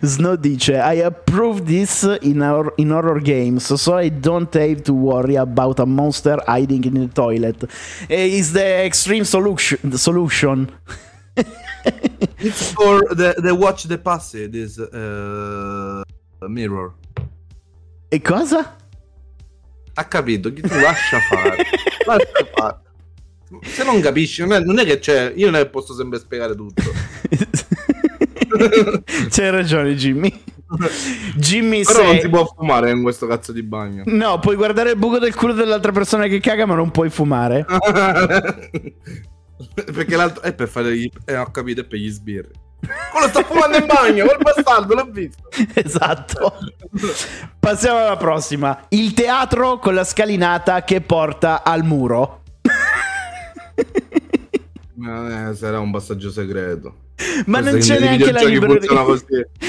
Snow 0.00 0.34
dice: 0.36 0.72
I 0.82 1.02
approve 1.02 1.62
this 1.64 2.08
in, 2.22 2.40
our, 2.40 2.72
in 2.78 2.90
horror 2.90 3.20
games, 3.20 3.70
so 3.74 3.98
I 3.98 4.08
don't 4.08 4.54
have 4.54 4.80
to 4.84 4.94
worry 4.94 5.36
about 5.36 5.78
a 5.78 5.84
monster 5.84 6.42
hiding 6.46 6.86
in 6.86 6.94
the 6.94 7.12
toilet. 7.12 7.68
Is 8.08 8.52
the 8.52 8.82
extreme 8.82 9.26
solution. 9.26 9.92
solution. 9.98 10.70
it's 12.38 12.72
for 12.72 13.00
the, 13.14 13.34
the 13.36 13.54
watch 13.54 13.82
the 13.82 13.98
passage, 13.98 14.52
this 14.52 14.78
uh, 14.78 16.02
mirror. 16.48 16.94
E 18.12 18.20
cosa? 18.20 18.76
Ha 19.94 20.04
capito, 20.06 20.52
tu 20.52 20.62
lascia 20.62 21.20
fare. 21.20 21.64
lascia 22.04 22.50
fare. 22.52 22.80
Se 23.62 23.84
non 23.84 24.00
capisci, 24.00 24.40
non 24.40 24.52
è, 24.52 24.58
non 24.58 24.80
è 24.80 24.84
che 24.84 24.98
c'è. 24.98 25.32
Io 25.36 25.48
non 25.48 25.60
è 25.60 25.68
posso 25.68 25.94
sempre 25.94 26.18
spiegare 26.18 26.56
tutto. 26.56 26.82
C'hai 29.30 29.50
ragione, 29.50 29.94
Jimmy. 29.94 30.42
Jimmy 31.36 31.84
Però 31.84 32.00
sei... 32.00 32.06
non 32.06 32.18
si 32.18 32.28
può 32.28 32.52
fumare 32.52 32.90
in 32.90 33.02
questo 33.02 33.28
cazzo 33.28 33.52
di 33.52 33.62
bagno. 33.62 34.02
No, 34.06 34.40
puoi 34.40 34.56
guardare 34.56 34.90
il 34.90 34.96
buco 34.96 35.20
del 35.20 35.36
culo 35.36 35.52
dell'altra 35.52 35.92
persona 35.92 36.26
che 36.26 36.40
caga, 36.40 36.66
ma 36.66 36.74
non 36.74 36.90
puoi 36.90 37.10
fumare. 37.10 37.64
Perché 39.72 40.16
l'altro 40.16 40.42
è 40.42 40.52
per 40.52 40.66
fare 40.66 40.96
gli... 40.96 41.08
eh, 41.26 41.36
ho 41.36 41.52
capito, 41.52 41.82
è 41.82 41.84
per 41.84 42.00
gli 42.00 42.10
sbirri. 42.10 42.68
Quello 43.12 43.28
sta 43.28 43.42
fumando 43.42 43.76
in 43.76 43.86
bagno, 43.86 44.24
quel 44.24 44.38
bastardo, 44.40 44.94
l'ho 44.94 45.08
visto. 45.10 45.48
Esatto. 45.74 46.58
Passiamo 47.58 47.98
alla 47.98 48.16
prossima. 48.16 48.86
Il 48.88 49.12
teatro 49.14 49.78
con 49.78 49.94
la 49.94 50.04
scalinata 50.04 50.82
che 50.84 51.00
porta 51.00 51.62
al 51.62 51.84
muro. 51.84 52.42
Eh, 55.02 55.54
sarà 55.54 55.80
un 55.80 55.90
passaggio 55.90 56.30
segreto. 56.30 56.94
Ma 57.46 57.60
non 57.60 57.78
c'è 57.78 57.98
neanche 57.98 58.32
la 58.32 58.42
libreria. 58.42 59.04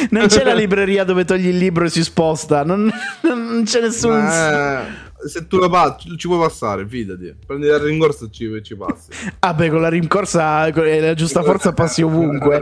non 0.10 0.28
c'è 0.28 0.44
la 0.44 0.54
libreria 0.54 1.04
dove 1.04 1.26
togli 1.26 1.48
il 1.48 1.58
libro 1.58 1.86
e 1.86 1.90
si 1.90 2.04
sposta. 2.04 2.64
Non, 2.64 2.92
non 3.22 3.64
c'è 3.66 3.82
nessun. 3.82 4.18
Ma, 4.18 4.82
eh, 4.82 5.11
se 5.26 5.48
tu 5.48 5.58
lo 5.58 5.70
passi, 5.70 6.18
ci 6.18 6.28
puoi 6.28 6.40
passare, 6.40 6.88
fidati. 6.88 7.36
Prendi 7.46 7.68
la 7.68 7.78
rincorsa 7.78 8.26
e 8.26 8.32
ci, 8.32 8.62
ci 8.64 8.76
passi. 8.76 9.10
Ah, 9.40 9.54
beh, 9.54 9.70
con 9.70 9.82
la 9.82 9.90
rincorsa 9.90 10.68
e 10.68 11.00
la 11.00 11.14
giusta 11.14 11.44
forza 11.44 11.74
passi 11.74 12.02
ovunque. 12.02 12.60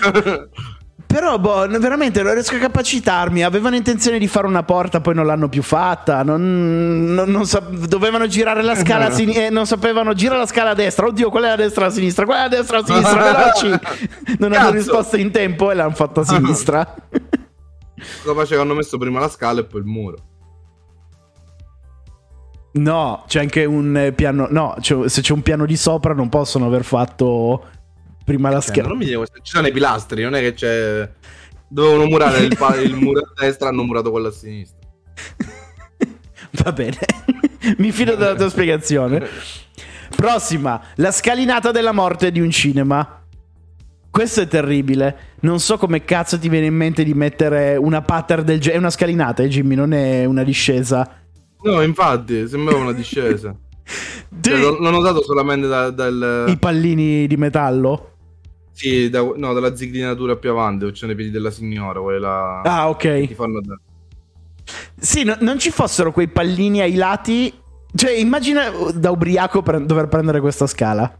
Però, 1.08 1.38
boh, 1.38 1.66
veramente 1.66 2.22
non 2.22 2.34
riesco 2.34 2.56
a 2.56 2.58
capacitarmi. 2.58 3.42
Avevano 3.42 3.76
intenzione 3.76 4.18
di 4.18 4.28
fare 4.28 4.46
una 4.46 4.62
porta, 4.62 5.00
poi 5.00 5.14
non 5.14 5.24
l'hanno 5.24 5.48
più 5.48 5.62
fatta. 5.62 6.22
Non, 6.22 7.14
non, 7.14 7.30
non 7.30 7.46
sa- 7.46 7.60
dovevano 7.60 8.26
girare 8.26 8.62
la 8.62 8.74
scala 8.74 9.06
a 9.06 9.10
sinistra. 9.14 9.46
Eh, 9.46 9.50
non 9.50 9.64
sapevano 9.64 10.12
girare 10.12 10.40
la 10.40 10.46
scala 10.46 10.70
a 10.70 10.74
destra. 10.74 11.06
Oddio, 11.06 11.30
qual 11.30 11.44
è 11.44 11.48
la 11.48 11.56
destra 11.56 11.86
la 11.86 11.90
sinistra? 11.90 12.26
Qual 12.26 12.36
è 12.36 12.40
la 12.42 12.48
destra 12.48 12.80
la 12.80 12.84
sinistra? 12.84 13.22
Veloci! 13.22 14.36
Non 14.38 14.52
hanno 14.52 14.70
risposto 14.70 15.16
in 15.16 15.30
tempo 15.30 15.70
e 15.70 15.74
l'hanno 15.74 15.94
fatta 15.94 16.20
a 16.20 16.24
sinistra. 16.24 16.94
Cosa 18.22 18.34
faceva? 18.34 18.60
Hanno 18.60 18.74
messo 18.74 18.98
prima 18.98 19.18
la 19.18 19.30
scala 19.30 19.60
e 19.60 19.64
poi 19.64 19.80
il 19.80 19.86
muro. 19.86 20.27
No, 22.70 23.24
c'è 23.26 23.40
anche 23.40 23.64
un 23.64 24.12
piano. 24.14 24.46
No, 24.50 24.76
c'è, 24.80 25.08
se 25.08 25.20
c'è 25.20 25.32
un 25.32 25.42
piano 25.42 25.66
di 25.66 25.76
sopra, 25.76 26.12
non 26.12 26.28
possono 26.28 26.66
aver 26.66 26.84
fatto 26.84 27.64
prima 28.24 28.50
la 28.50 28.60
scherma. 28.60 28.90
Non 28.90 28.98
mi 28.98 29.06
dico, 29.06 29.24
ci 29.26 29.52
sono 29.52 29.66
i 29.66 29.72
pilastri, 29.72 30.22
non 30.22 30.34
è 30.34 30.40
che 30.40 30.54
c'è. 30.54 31.10
Dovevano 31.66 32.06
murare 32.06 32.38
il, 32.40 32.56
il 32.84 32.94
muro 32.94 33.20
a 33.20 33.40
destra, 33.40 33.68
hanno 33.68 33.82
murato 33.84 34.10
quello 34.10 34.28
a 34.28 34.32
sinistra. 34.32 34.78
Va 36.62 36.72
bene, 36.72 36.98
mi 37.78 37.90
fido 37.90 38.14
della 38.14 38.34
tua 38.34 38.48
spiegazione. 38.48 39.26
Prossima, 40.14 40.80
la 40.96 41.10
scalinata 41.10 41.70
della 41.70 41.92
morte 41.92 42.30
di 42.30 42.40
un 42.40 42.50
cinema. 42.50 43.22
Questo 44.10 44.40
è 44.40 44.48
terribile. 44.48 45.16
Non 45.40 45.60
so 45.60 45.76
come 45.76 46.04
cazzo 46.04 46.38
ti 46.38 46.48
viene 46.48 46.66
in 46.66 46.74
mente 46.74 47.04
di 47.04 47.14
mettere 47.14 47.76
una 47.76 48.02
pattern 48.02 48.44
del 48.44 48.58
genere. 48.58 48.76
È 48.76 48.80
una 48.80 48.90
scalinata, 48.90 49.42
eh, 49.42 49.48
Jimmy, 49.48 49.74
non 49.74 49.92
è 49.92 50.24
una 50.24 50.42
discesa. 50.42 51.17
No, 51.62 51.82
infatti, 51.82 52.46
sembrava 52.48 52.80
una 52.80 52.92
discesa. 52.92 53.54
cioè, 54.40 54.58
l'ho, 54.58 54.78
l'ho 54.78 54.90
notato 54.90 55.22
solamente 55.22 55.66
da- 55.66 55.90
dal... 55.90 56.44
I 56.48 56.56
pallini 56.56 57.26
di 57.26 57.36
metallo? 57.36 58.12
Sì, 58.72 59.10
da- 59.10 59.32
no, 59.34 59.52
dalla 59.52 59.74
zigrinatura 59.74 60.36
più 60.36 60.50
avanti, 60.50 60.78
dove 60.80 60.92
ci 60.92 60.98
sono 61.00 61.12
i 61.12 61.14
piedi 61.16 61.30
della 61.30 61.50
signora, 61.50 62.00
quella... 62.00 62.62
Ah, 62.62 62.94
Ti 62.96 63.08
ok. 63.08 63.34
fanno 63.34 63.60
da... 63.60 63.78
Sì, 64.98 65.24
no- 65.24 65.36
non 65.40 65.58
ci 65.58 65.70
fossero 65.70 66.12
quei 66.12 66.28
pallini 66.28 66.80
ai 66.80 66.94
lati. 66.94 67.52
Cioè, 67.94 68.12
immagina 68.12 68.70
da 68.94 69.10
ubriaco 69.10 69.62
per 69.62 69.80
dover 69.84 70.08
prendere 70.08 70.40
questa 70.40 70.66
scala. 70.66 71.16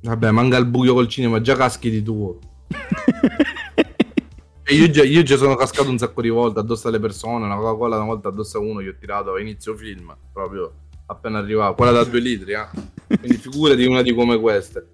Vabbè, 0.00 0.30
manca 0.30 0.56
il 0.56 0.66
buio 0.66 0.94
col 0.94 1.08
cinema, 1.08 1.40
già 1.40 1.56
caschi 1.56 1.90
di 1.90 2.02
tuo. 2.02 2.38
E 4.70 4.74
io, 4.74 4.90
già, 4.90 5.02
io 5.02 5.22
già 5.22 5.38
sono 5.38 5.54
cascato 5.54 5.88
un 5.88 5.96
sacco 5.96 6.20
di 6.20 6.28
volte 6.28 6.58
addosso 6.58 6.88
alle 6.88 6.98
persone, 6.98 7.46
una 7.46 7.56
Coca-Cola 7.56 7.96
una 7.96 8.04
volta 8.04 8.28
addosso 8.28 8.58
a 8.58 8.60
uno 8.60 8.82
gli 8.82 8.88
ho 8.88 8.94
tirato 9.00 9.32
a 9.32 9.40
inizio 9.40 9.74
film, 9.74 10.14
proprio 10.30 10.70
appena 11.06 11.38
arrivavo, 11.38 11.74
quella 11.74 11.90
da 11.90 12.04
due 12.04 12.20
litri, 12.20 12.52
eh. 12.52 12.66
Quindi 13.06 13.38
figurati 13.38 13.86
una 13.86 14.02
di 14.02 14.12
come 14.12 14.38
queste. 14.38 14.88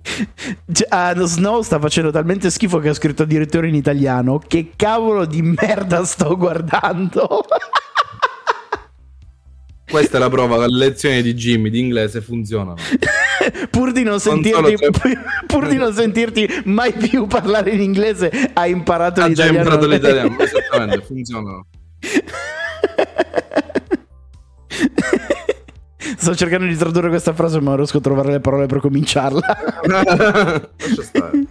Cioè, 0.72 1.14
no, 1.16 1.26
Snow 1.26 1.62
sta 1.62 1.80
facendo 1.80 2.12
talmente 2.12 2.50
schifo 2.50 2.78
che 2.78 2.90
ha 2.90 2.94
scritto 2.94 3.24
addirittura 3.24 3.66
in 3.66 3.74
italiano. 3.74 4.38
Che 4.38 4.74
cavolo 4.76 5.24
di 5.24 5.42
merda 5.42 6.04
sto 6.04 6.36
guardando? 6.36 7.44
Questa 9.94 10.16
è 10.16 10.20
la 10.20 10.28
prova 10.28 10.58
che 10.58 10.72
le 10.72 10.86
lezioni 10.86 11.22
di 11.22 11.34
Jimmy 11.34 11.70
di 11.70 11.78
inglese 11.78 12.20
funzionano. 12.20 12.74
pur, 13.70 13.92
di 13.92 14.02
non 14.02 14.18
sentirti, 14.18 14.74
pur 15.46 15.68
di 15.68 15.76
non 15.76 15.92
sentirti 15.92 16.62
mai 16.64 16.92
più 16.92 17.28
parlare 17.28 17.70
in 17.70 17.80
inglese, 17.80 18.28
hai 18.54 18.72
imparato 18.72 19.20
Ha 19.20 19.30
già 19.30 19.44
l'italiano. 19.44 19.58
imparato 19.58 19.86
l'italiano, 19.86 20.36
esattamente, 20.42 21.04
funzionano. 21.06 21.66
Sto 26.16 26.34
cercando 26.34 26.66
di 26.66 26.74
tradurre 26.74 27.08
questa 27.08 27.32
frase, 27.32 27.60
ma 27.60 27.68
non 27.68 27.76
riesco 27.76 27.98
a 27.98 28.00
trovare 28.00 28.32
le 28.32 28.40
parole 28.40 28.66
per 28.66 28.80
cominciarla. 28.80 29.80
Lascia 29.86 31.02
stare. 31.02 31.46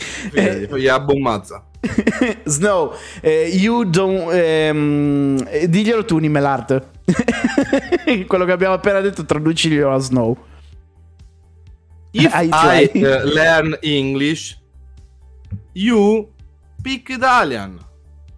Fidati, 0.00 0.66
poi 0.66 0.80
gli 0.80 0.88
abbommazza. 0.88 1.64
Snow, 2.44 2.94
eh, 3.20 3.48
you 3.54 3.84
don't. 3.84 4.32
ehm, 4.32 5.44
eh, 5.48 5.68
diglielo 5.68 6.04
tu, 6.04 6.18
Nimelart. 6.18 6.86
Quello 8.26 8.44
che 8.44 8.52
abbiamo 8.52 8.74
appena 8.74 9.00
detto, 9.00 9.24
traduciglielo 9.24 9.92
a 9.92 9.98
Snow. 9.98 10.36
If 12.12 12.34
I 12.34 12.48
I 12.50 12.90
uh, 12.94 13.24
learn 13.24 13.78
English, 13.82 14.58
you 15.72 16.28
speak 16.78 17.08
Italian. 17.08 17.78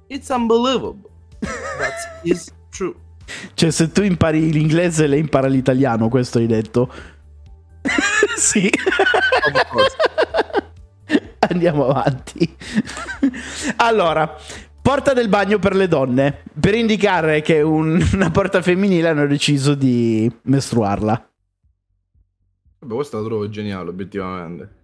It's 0.09 0.28
unbelievable. 0.28 1.11
That 1.40 2.21
is 2.23 2.52
true. 2.71 2.95
Cioè, 3.54 3.71
se 3.71 3.90
tu 3.90 4.02
impari 4.02 4.52
l'inglese, 4.52 5.07
lei 5.07 5.21
impara 5.21 5.49
l'italiano. 5.49 6.09
Questo 6.09 6.38
hai 6.38 6.47
detto. 6.47 6.92
sì. 8.37 8.71
Of 9.52 9.69
course. 9.69 9.97
Andiamo 11.52 11.87
avanti. 11.88 12.56
allora, 13.76 14.37
porta 14.80 15.12
del 15.12 15.28
bagno 15.28 15.59
per 15.59 15.75
le 15.75 15.88
donne. 15.88 16.42
Per 16.59 16.75
indicare 16.75 17.40
che 17.42 17.61
un- 17.62 18.02
una 18.12 18.30
porta 18.30 18.62
femminile 18.62 19.09
hanno 19.09 19.26
deciso 19.26 19.75
di 19.75 20.30
mestruarla. 20.42 21.28
Vabbè, 22.80 22.94
questa 22.94 23.18
la 23.18 23.25
trovo 23.25 23.49
geniale, 23.49 23.90
obiettivamente. 23.90 24.80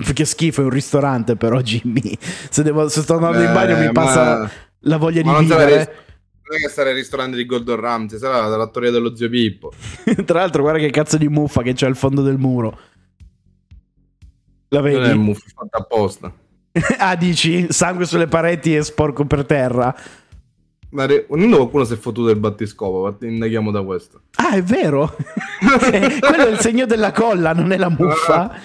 Che 0.00 0.24
schifo, 0.24 0.62
è 0.62 0.64
un 0.64 0.70
ristorante, 0.70 1.36
però, 1.36 1.60
Jimmy. 1.60 2.16
Se, 2.20 2.62
devo- 2.62 2.88
se 2.88 3.02
sto 3.02 3.14
andando 3.16 3.42
in 3.42 3.50
Eh, 3.50 3.52
bagno 3.52 3.76
mi 3.76 3.86
ma- 3.86 3.92
passa 3.92 4.50
la 4.80 4.96
voglia 4.96 5.22
ma 5.24 5.32
di 5.32 5.36
non 5.38 5.46
sarà 5.46 5.64
vivere. 5.66 5.94
Non 6.50 6.58
è 6.58 6.62
che 6.62 6.68
sarà 6.68 6.90
il 6.90 6.96
ristorante 6.96 7.36
di 7.36 7.44
Gordon 7.46 7.78
Ramsay, 7.78 8.18
sarà 8.18 8.40
la 8.46 8.54
trattoria 8.54 8.90
dello 8.90 9.14
zio 9.14 9.28
Pippo. 9.28 9.72
Tra 10.24 10.40
l'altro, 10.40 10.62
guarda 10.62 10.80
che 10.80 10.90
cazzo 10.90 11.16
di 11.18 11.28
muffa 11.28 11.62
che 11.62 11.74
c'è 11.74 11.86
al 11.86 11.96
fondo 11.96 12.22
del 12.22 12.38
muro. 12.38 12.78
La 14.72 14.80
Non 14.80 14.88
è 14.88 14.98
vedi? 14.98 15.18
muffa, 15.18 15.44
è 15.46 15.50
fatta 15.54 15.78
apposta. 15.78 16.32
ah, 16.98 17.16
dici? 17.16 17.66
Sangue 17.70 18.06
sulle 18.06 18.26
pareti 18.26 18.74
e 18.74 18.82
sporco 18.82 19.24
per 19.24 19.44
terra. 19.44 19.94
Ma 20.90 21.06
re- 21.06 21.26
non 21.30 21.50
qualcuno 21.50 21.84
si 21.84 21.92
è 21.94 21.96
fottuto 21.96 22.30
il 22.30 22.38
battiscopo, 22.38 23.16
indaghiamo 23.24 23.70
da 23.70 23.82
questo. 23.82 24.22
Ah, 24.36 24.54
è 24.54 24.62
vero. 24.62 25.14
Eh, 25.92 26.18
Quello 26.20 26.46
è 26.46 26.50
il 26.50 26.58
segno 26.58 26.86
della 26.86 27.12
colla, 27.12 27.52
non 27.52 27.70
è 27.72 27.76
la 27.76 27.90
muffa. 27.90 28.58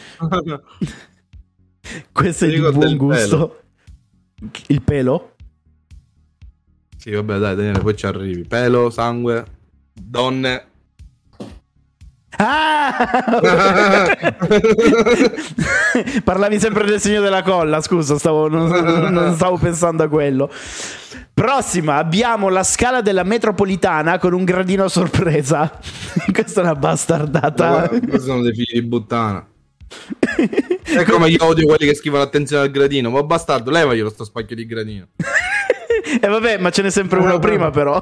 Questo 2.11 2.45
è 2.45 2.49
di 2.49 2.59
buon 2.59 2.95
gusto. 2.97 3.59
Il 4.67 4.81
pelo? 4.81 5.31
sì, 6.97 7.11
vabbè, 7.11 7.37
dai, 7.37 7.55
Daniele, 7.55 7.79
poi 7.79 7.95
ci 7.95 8.05
arrivi. 8.05 8.43
Pelo, 8.45 8.89
sangue, 8.89 9.45
donne. 9.93 10.65
Ah! 12.37 13.31
Parlavi 16.23 16.59
sempre 16.59 16.85
del 16.85 16.99
segno 16.99 17.21
della 17.21 17.43
colla, 17.43 17.81
scusa, 17.81 18.17
stavo, 18.17 18.47
non, 18.47 18.67
non 18.67 19.35
stavo 19.35 19.57
pensando 19.57 20.03
a 20.03 20.07
quello. 20.07 20.51
Prossima, 21.33 21.97
abbiamo 21.97 22.49
la 22.49 22.63
scala 22.63 23.01
della 23.01 23.23
metropolitana 23.23 24.17
con 24.19 24.33
un 24.33 24.45
gradino 24.45 24.85
a 24.85 24.89
sorpresa. 24.89 25.79
Questa 26.31 26.61
è 26.61 26.63
una 26.63 26.75
bastardata. 26.75 27.89
Questi 27.89 28.19
sono 28.19 28.41
dei 28.41 28.53
figli 28.53 28.79
di 28.79 28.87
puttana. 28.87 29.45
È 30.81 31.03
come 31.03 31.29
io 31.29 31.43
odio 31.43 31.67
quelli 31.67 31.87
che 31.87 31.95
scrivono 31.95 32.23
attenzione 32.23 32.63
al 32.63 32.71
gradino. 32.71 33.09
Ma 33.09 33.21
bastardo, 33.23 33.69
levaglielo 33.69 34.09
sto 34.09 34.23
spacchio 34.23 34.55
di 34.55 34.65
gradino. 34.65 35.07
E 36.21 36.27
vabbè, 36.27 36.59
ma 36.59 36.69
ce 36.69 36.83
n'è 36.83 36.89
sempre 36.89 37.19
uno 37.19 37.39
prima, 37.39 37.69
però. 37.69 38.01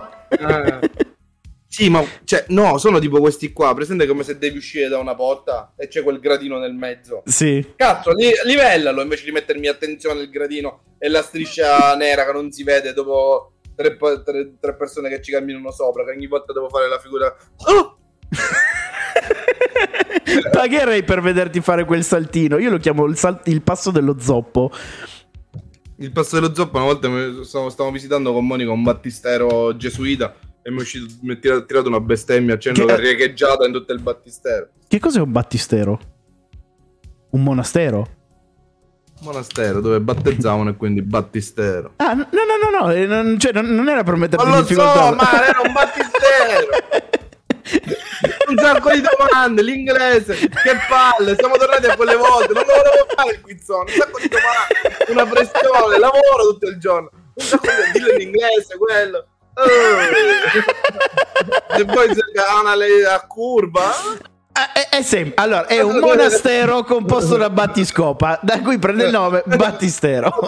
Sì, 1.73 1.89
ma 1.89 2.05
cioè, 2.23 2.45
no, 2.49 2.77
sono 2.77 2.99
tipo 2.99 3.19
questi 3.19 3.51
qua. 3.51 3.73
Presente 3.73 4.05
come 4.05 4.21
se 4.21 4.37
devi 4.37 4.57
uscire 4.57 4.87
da 4.89 4.99
una 4.99 5.15
porta 5.15 5.73
e 5.75 5.87
c'è 5.87 6.03
quel 6.03 6.19
gradino 6.19 6.59
nel 6.59 6.75
mezzo. 6.75 7.23
Sì. 7.25 7.73
Cazzo, 7.75 8.11
li- 8.11 8.29
livellalo 8.45 9.01
invece 9.01 9.25
di 9.25 9.31
mettermi 9.31 9.65
attenzione 9.65 10.19
al 10.19 10.29
gradino 10.29 10.83
e 10.99 11.09
la 11.09 11.23
striscia 11.23 11.95
nera 11.97 12.27
che 12.27 12.31
non 12.31 12.51
si 12.51 12.61
vede 12.61 12.93
dopo 12.93 13.53
tre, 13.75 13.97
tre- 13.97 14.53
tre 14.59 14.75
persone 14.75 15.09
che 15.09 15.19
ci 15.19 15.31
camminano 15.31 15.71
sopra. 15.71 16.05
Che 16.05 16.11
ogni 16.11 16.27
volta 16.27 16.53
devo 16.53 16.69
fare 16.69 16.87
la 16.87 16.99
figura. 16.99 17.35
Oh! 17.65 17.97
Pagherei 20.51 21.01
per 21.01 21.21
vederti 21.21 21.59
fare 21.59 21.85
quel 21.85 22.03
saltino. 22.03 22.59
Io 22.59 22.69
lo 22.69 22.77
chiamo 22.77 23.05
il, 23.05 23.17
sal- 23.17 23.41
il 23.45 23.63
passo 23.63 23.89
dello 23.89 24.19
zoppo. 24.19 24.69
Il 25.97 26.11
passo 26.11 26.39
dello 26.39 26.53
zoppo, 26.53 26.77
una 26.77 26.85
volta 26.85 27.09
stavo, 27.43 27.71
stavo 27.71 27.89
visitando 27.89 28.31
con 28.31 28.45
Monica 28.45 28.69
un 28.69 28.83
battistero 28.83 29.75
gesuita 29.75 30.35
e 30.63 30.71
mi 30.71 30.77
è 30.77 30.81
uscito, 30.81 31.13
mi 31.21 31.33
ha 31.33 31.35
tirato, 31.35 31.65
tirato 31.65 31.87
una 31.89 31.99
bestemmia, 31.99 32.55
accendo 32.55 32.85
Che- 32.85 32.95
che... 32.95 33.01
riecheggiata 33.01 33.65
in 33.65 33.73
tutto 33.73 33.91
il 33.93 33.99
battistero. 34.01 34.69
Che 34.87 34.99
cos'è 34.99 35.19
un 35.19 35.31
battistero? 35.31 35.99
Un 37.31 37.43
monastero? 37.43 38.07
Monastero 39.21 39.79
dove 39.79 39.99
battezzavano 40.01 40.71
e 40.71 40.75
quindi 40.75 41.01
battistero. 41.01 41.93
Ah, 41.97 42.13
no, 42.13 42.27
no, 42.31 42.69
no, 42.71 42.77
no, 42.85 42.91
eh, 42.91 43.05
non, 43.05 43.37
cioè, 43.39 43.51
non, 43.53 43.65
non 43.67 43.87
era 43.89 44.03
per 44.03 44.15
metterti 44.15 44.43
Non 44.45 44.53
in 44.53 44.59
lo 44.59 44.65
so, 44.65 44.73
difficoltà. 44.73 45.11
ma 45.15 45.47
era 45.47 45.61
un 45.65 45.71
battistero! 45.73 46.67
un 48.49 48.57
sacco 48.57 48.91
di 48.91 49.01
domande, 49.01 49.61
l'inglese, 49.63 50.35
che 50.35 50.49
palle, 50.89 51.35
siamo 51.37 51.55
tornati 51.55 51.85
a 51.87 51.95
quelle 51.95 52.15
volte, 52.15 52.53
non 52.53 52.63
lo 52.67 52.73
volevo 52.75 53.05
fare 53.15 53.31
il 53.31 53.41
quizzone, 53.41 53.91
un 53.91 53.97
sacco 53.97 54.19
di 54.19 54.27
domande, 54.27 55.11
una 55.11 55.25
pressione, 55.25 55.97
lavoro 55.99 56.51
tutto 56.51 56.67
il 56.67 56.77
giorno, 56.77 57.09
un 57.33 57.43
sacco 57.45 57.67
di 57.67 57.91
dillo 57.99 58.11
in 58.13 58.21
inglese, 58.21 58.77
quello. 58.77 59.27
Oh. 59.55 59.61
e 61.77 61.85
poi 61.85 62.07
una 62.61 62.75
lei 62.75 63.03
a 63.03 63.19
curva. 63.27 63.91
Ah, 64.53 64.71
È, 64.71 64.87
è 64.97 65.01
sem- 65.01 65.31
allora, 65.35 65.65
è 65.65 65.81
un 65.81 65.97
monastero 65.97 66.83
composto 66.83 67.37
da 67.37 67.49
battiscopa, 67.51 68.39
da 68.41 68.59
cui 68.61 68.77
prende 68.77 69.05
il 69.05 69.11
nome 69.11 69.43
Battistero. 69.45 70.31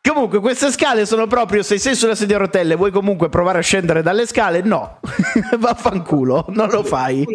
Comunque, 0.00 0.40
queste 0.40 0.70
scale 0.70 1.04
sono 1.04 1.26
proprio. 1.26 1.62
Se 1.62 1.78
sei 1.78 1.94
sulla 1.94 2.14
sedia 2.14 2.36
a 2.36 2.40
rotelle, 2.40 2.76
vuoi 2.76 2.90
comunque 2.90 3.28
provare 3.28 3.58
a 3.58 3.62
scendere 3.62 4.02
dalle 4.02 4.26
scale? 4.26 4.62
No, 4.62 5.00
vaffanculo, 5.58 6.46
non 6.48 6.68
lo 6.70 6.82
fai. 6.82 7.26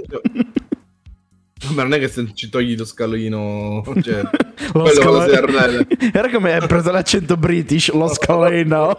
Ma 1.70 1.84
non 1.84 1.94
è 1.94 2.00
che 2.00 2.08
se 2.08 2.34
ci 2.34 2.50
togli 2.50 2.78
lo 2.78 2.86
scalino, 2.86 3.84
cioè, 4.02 4.22
Lo 4.74 4.88
serrelle. 4.88 5.88
Era 6.12 6.30
come 6.30 6.54
hai 6.54 6.68
preso 6.68 6.92
l'accento 6.92 7.38
british, 7.38 7.92
lo 7.92 8.08
scalino. 8.14 8.98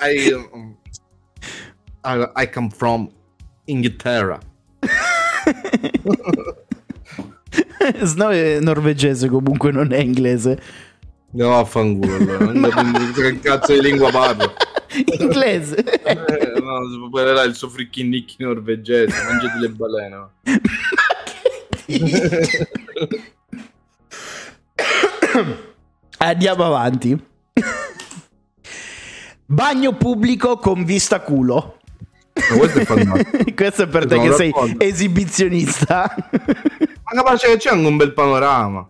I, 0.00 0.32
um, 0.32 0.76
I, 2.04 2.30
I 2.36 2.50
come 2.50 2.70
from 2.74 3.10
Inghilterra. 3.66 4.38
Snow 8.02 8.30
è 8.30 8.60
norvegese, 8.60 9.28
comunque 9.28 9.70
non 9.70 9.92
è 9.92 9.98
inglese. 9.98 10.58
No, 11.32 11.58
affanculo. 11.58 12.14
allora. 12.16 12.70
Che 13.12 13.40
cazzo 13.40 13.72
di 13.72 13.82
lingua 13.82 14.10
parlo? 14.10 14.54
Inglese. 15.18 15.84
No, 16.64 16.88
si 16.88 16.98
parlerà 17.10 17.42
il 17.42 17.54
suo 17.54 17.68
fricchinicchi 17.68 18.36
norvegese. 18.38 19.22
Mangiati 19.22 19.58
le 19.58 19.68
balene. 19.68 20.28
Andiamo 26.18 26.64
avanti. 26.64 27.22
Bagno 29.44 29.92
pubblico 29.92 30.56
con 30.56 30.84
vista 30.84 31.20
culo. 31.20 31.80
Questo 32.32 32.78
è 32.78 32.84
fantastico. 32.86 33.52
Questo 33.54 33.82
è 33.82 33.86
per 33.86 34.06
te 34.06 34.18
che 34.18 34.32
sei 34.32 34.52
esibizionista. 34.78 36.14
Ma 37.02 37.10
capace 37.12 37.48
che 37.48 37.58
c'è 37.58 37.70
anche 37.70 37.86
un 37.86 37.98
bel 37.98 38.14
panorama. 38.14 38.86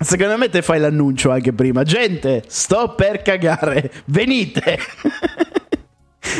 Secondo 0.00 0.38
me 0.38 0.48
te 0.48 0.62
fai 0.62 0.80
l'annuncio 0.80 1.30
anche 1.30 1.52
prima. 1.52 1.82
Gente, 1.82 2.42
sto 2.46 2.94
per 2.94 3.20
cagare. 3.20 3.92
Venite. 4.06 4.78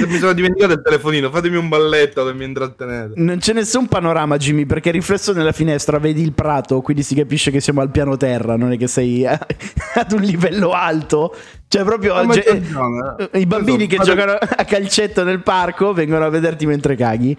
Mi 0.06 0.18
sono 0.18 0.32
dimenticato 0.32 0.72
il 0.72 0.82
telefonino, 0.82 1.30
fatemi 1.30 1.56
un 1.56 1.68
balletto 1.68 2.24
che 2.26 2.34
mi 2.34 2.44
intrattenete. 2.44 3.12
Non 3.16 3.38
c'è 3.38 3.52
nessun 3.52 3.86
panorama, 3.86 4.36
Jimmy, 4.36 4.66
perché 4.66 4.90
riflesso 4.90 5.32
nella 5.32 5.52
finestra 5.52 5.98
vedi 5.98 6.20
il 6.20 6.32
prato, 6.32 6.80
quindi 6.80 7.02
si 7.02 7.14
capisce 7.14 7.50
che 7.50 7.60
siamo 7.60 7.80
al 7.80 7.90
piano 7.90 8.16
terra, 8.16 8.56
non 8.56 8.72
è 8.72 8.76
che 8.76 8.88
sei 8.88 9.24
a- 9.24 9.38
ad 9.94 10.12
un 10.12 10.20
livello 10.20 10.72
alto. 10.72 11.34
Cioè, 11.68 11.84
proprio 11.84 12.14
ge- 12.28 12.42
ragione, 12.44 13.14
eh. 13.30 13.38
i 13.40 13.46
bambini 13.46 13.86
che 13.86 13.96
Adesso, 13.96 14.14
giocano 14.14 14.32
a 14.32 14.64
calcetto 14.64 15.22
nel 15.22 15.42
parco 15.42 15.92
vengono 15.92 16.24
a 16.24 16.28
vederti 16.28 16.66
mentre 16.66 16.96
caghi. 16.96 17.36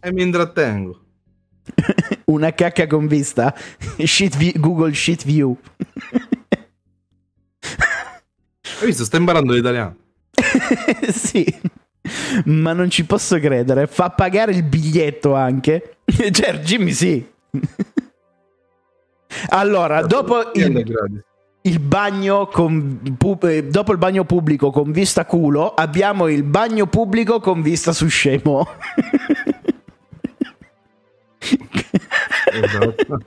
E 0.00 0.12
mi 0.12 0.22
intrattengo. 0.22 0.98
Una 2.26 2.52
cacca 2.52 2.86
con 2.88 3.06
vista. 3.06 3.54
Shit 3.98 4.36
view- 4.36 4.58
Google 4.58 4.92
Sheet 4.92 5.24
View. 5.24 5.56
Hai 8.80 8.86
visto? 8.86 9.04
Sta 9.04 9.16
imparando 9.16 9.52
l'italiano. 9.52 9.96
sì. 11.12 11.44
Ma 12.46 12.72
non 12.72 12.90
ci 12.90 13.04
posso 13.04 13.38
credere. 13.38 13.86
Fa 13.86 14.10
pagare 14.10 14.52
il 14.52 14.62
biglietto 14.62 15.34
anche. 15.34 15.96
Cioè, 16.30 16.58
Jimmy, 16.58 16.92
sì. 16.92 17.26
allora, 19.50 20.02
dopo 20.02 20.50
il, 20.54 21.16
il 21.62 21.78
bagno 21.78 22.46
con 22.48 23.00
eh, 23.42 23.64
dopo 23.64 23.92
il 23.92 23.98
bagno 23.98 24.24
pubblico 24.24 24.70
con 24.70 24.90
vista 24.90 25.24
culo, 25.24 25.74
abbiamo 25.74 26.28
il 26.28 26.42
bagno 26.42 26.86
pubblico 26.86 27.40
con 27.40 27.62
vista 27.62 27.92
su 27.92 28.08
scemo. 28.08 28.68
Esatto. 32.52 33.18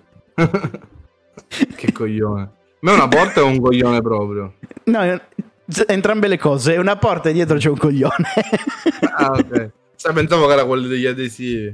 che 1.75 1.91
coglione. 1.91 2.49
Ma 2.81 2.91
è 2.91 2.93
una 2.93 3.07
porta 3.07 3.41
o 3.41 3.47
un 3.47 3.59
coglione 3.59 4.01
proprio? 4.01 4.53
no, 4.85 5.21
entrambe 5.87 6.27
le 6.27 6.37
cose. 6.37 6.75
È 6.75 6.77
una 6.77 6.95
porta 6.95 7.29
e 7.29 7.33
dietro 7.33 7.57
c'è 7.57 7.69
un 7.69 7.77
coglione. 7.77 8.33
Ah, 9.15 9.31
ok. 9.31 9.71
Sai, 9.95 10.13
pensavo 10.13 10.45
che 10.47 10.53
era 10.53 10.65
quello 10.65 10.87
degli 10.87 11.05
adesivi. 11.05 11.73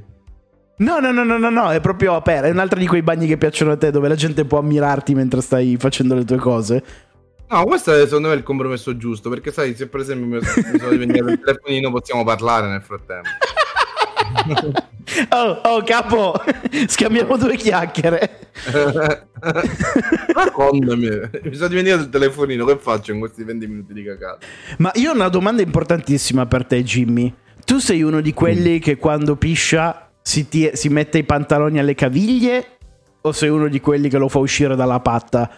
No, 0.78 1.00
no, 1.00 1.12
no, 1.12 1.24
no, 1.24 1.38
no, 1.38 1.50
no, 1.50 1.72
è 1.72 1.80
proprio 1.80 2.16
aperto. 2.16 2.48
È 2.48 2.50
un 2.52 2.60
altro 2.60 2.80
di 2.80 2.88
quei 2.88 3.02
bagni 3.02 3.28
che 3.28 3.38
piacciono 3.38 3.72
a 3.72 3.78
te, 3.78 3.92
dove 3.92 4.08
la 4.08 4.16
gente 4.16 4.46
può 4.46 4.60
ammirarti 4.60 5.14
mentre 5.14 5.42
stai 5.42 5.76
facendo 5.78 6.16
le 6.16 6.24
tue 6.24 6.38
cose. 6.38 6.84
No, 7.50 7.64
questo 7.66 7.94
è 7.94 8.06
secondo 8.06 8.30
me 8.30 8.36
il 8.36 8.44
compromesso 8.44 8.96
giusto. 8.98 9.30
Perché, 9.30 9.52
sai, 9.52 9.76
se 9.76 9.88
per 9.88 10.00
esempio 10.00 10.40
mi, 10.40 10.44
sono 10.80 10.90
dimenticato 10.90 11.32
il 11.32 11.40
telefonino, 11.40 11.92
possiamo 11.92 12.24
parlare 12.24 12.68
nel 12.68 12.82
frattempo. 12.82 13.30
Oh, 15.30 15.60
oh, 15.64 15.84
capo, 15.84 16.34
scambiamo 16.88 17.36
due 17.36 17.56
chiacchiere. 17.58 18.52
Raccontami. 20.34 21.10
Mi 21.44 21.56
sono 21.56 21.68
dimenticato 21.68 22.04
il 22.04 22.10
telefonino. 22.10 22.66
Che 22.66 22.78
faccio 22.78 23.12
in 23.12 23.20
questi 23.20 23.44
20 23.44 23.68
minuti 23.68 23.94
di 23.94 24.04
cagata? 24.04 24.46
Ma 24.78 24.92
io 24.96 25.12
ho 25.12 25.14
una 25.14 25.30
domanda 25.30 25.62
importantissima 25.62 26.46
per 26.46 26.66
te, 26.66 26.84
Jimmy. 26.84 27.34
Tu 27.66 27.80
sei 27.80 28.02
uno 28.04 28.22
di 28.22 28.34
quelli 28.34 28.80
che 28.80 28.98
quando 28.98 29.36
piscia 29.36 30.12
si, 30.22 30.48
tie- 30.48 30.76
si 30.76 30.90
mette 30.90 31.18
i 31.18 31.24
pantaloni 31.24 31.80
alle 31.80 31.96
caviglie? 31.96 32.78
O 33.22 33.32
sei 33.32 33.50
uno 33.50 33.68
di 33.68 33.80
quelli 33.80 34.10
che 34.10 34.18
lo 34.18 34.30
fa 34.30 34.40
uscire 34.40 34.76
dalla 34.76 35.00
patta? 35.00 35.50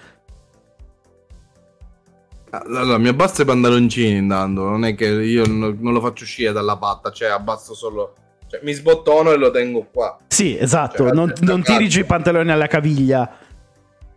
Allora, 2.50 2.98
mi 2.98 3.08
abbasso 3.08 3.42
i 3.42 3.46
pantaloncini 3.46 4.18
intanto. 4.18 4.64
Non 4.64 4.86
è 4.86 4.96
che 4.96 5.08
io 5.08 5.46
non, 5.48 5.78
non 5.80 5.94
lo 5.94 6.02
faccio 6.02 6.24
uscire 6.24 6.52
dalla 6.52 6.78
patta. 6.78 7.12
Cioè, 7.12 7.30
abbasso 7.30 7.74
solo. 7.74 8.16
Cioè, 8.54 8.60
mi 8.62 8.74
sbottono 8.74 9.32
e 9.32 9.38
lo 9.38 9.50
tengo 9.50 9.88
qua. 9.92 10.20
Sì, 10.28 10.56
esatto. 10.56 11.06
Cioè, 11.06 11.12
non, 11.12 11.34
non 11.40 11.64
tiri 11.64 11.90
giù 11.90 12.02
i 12.02 12.04
pantaloni 12.04 12.52
alla 12.52 12.68
caviglia. 12.68 13.38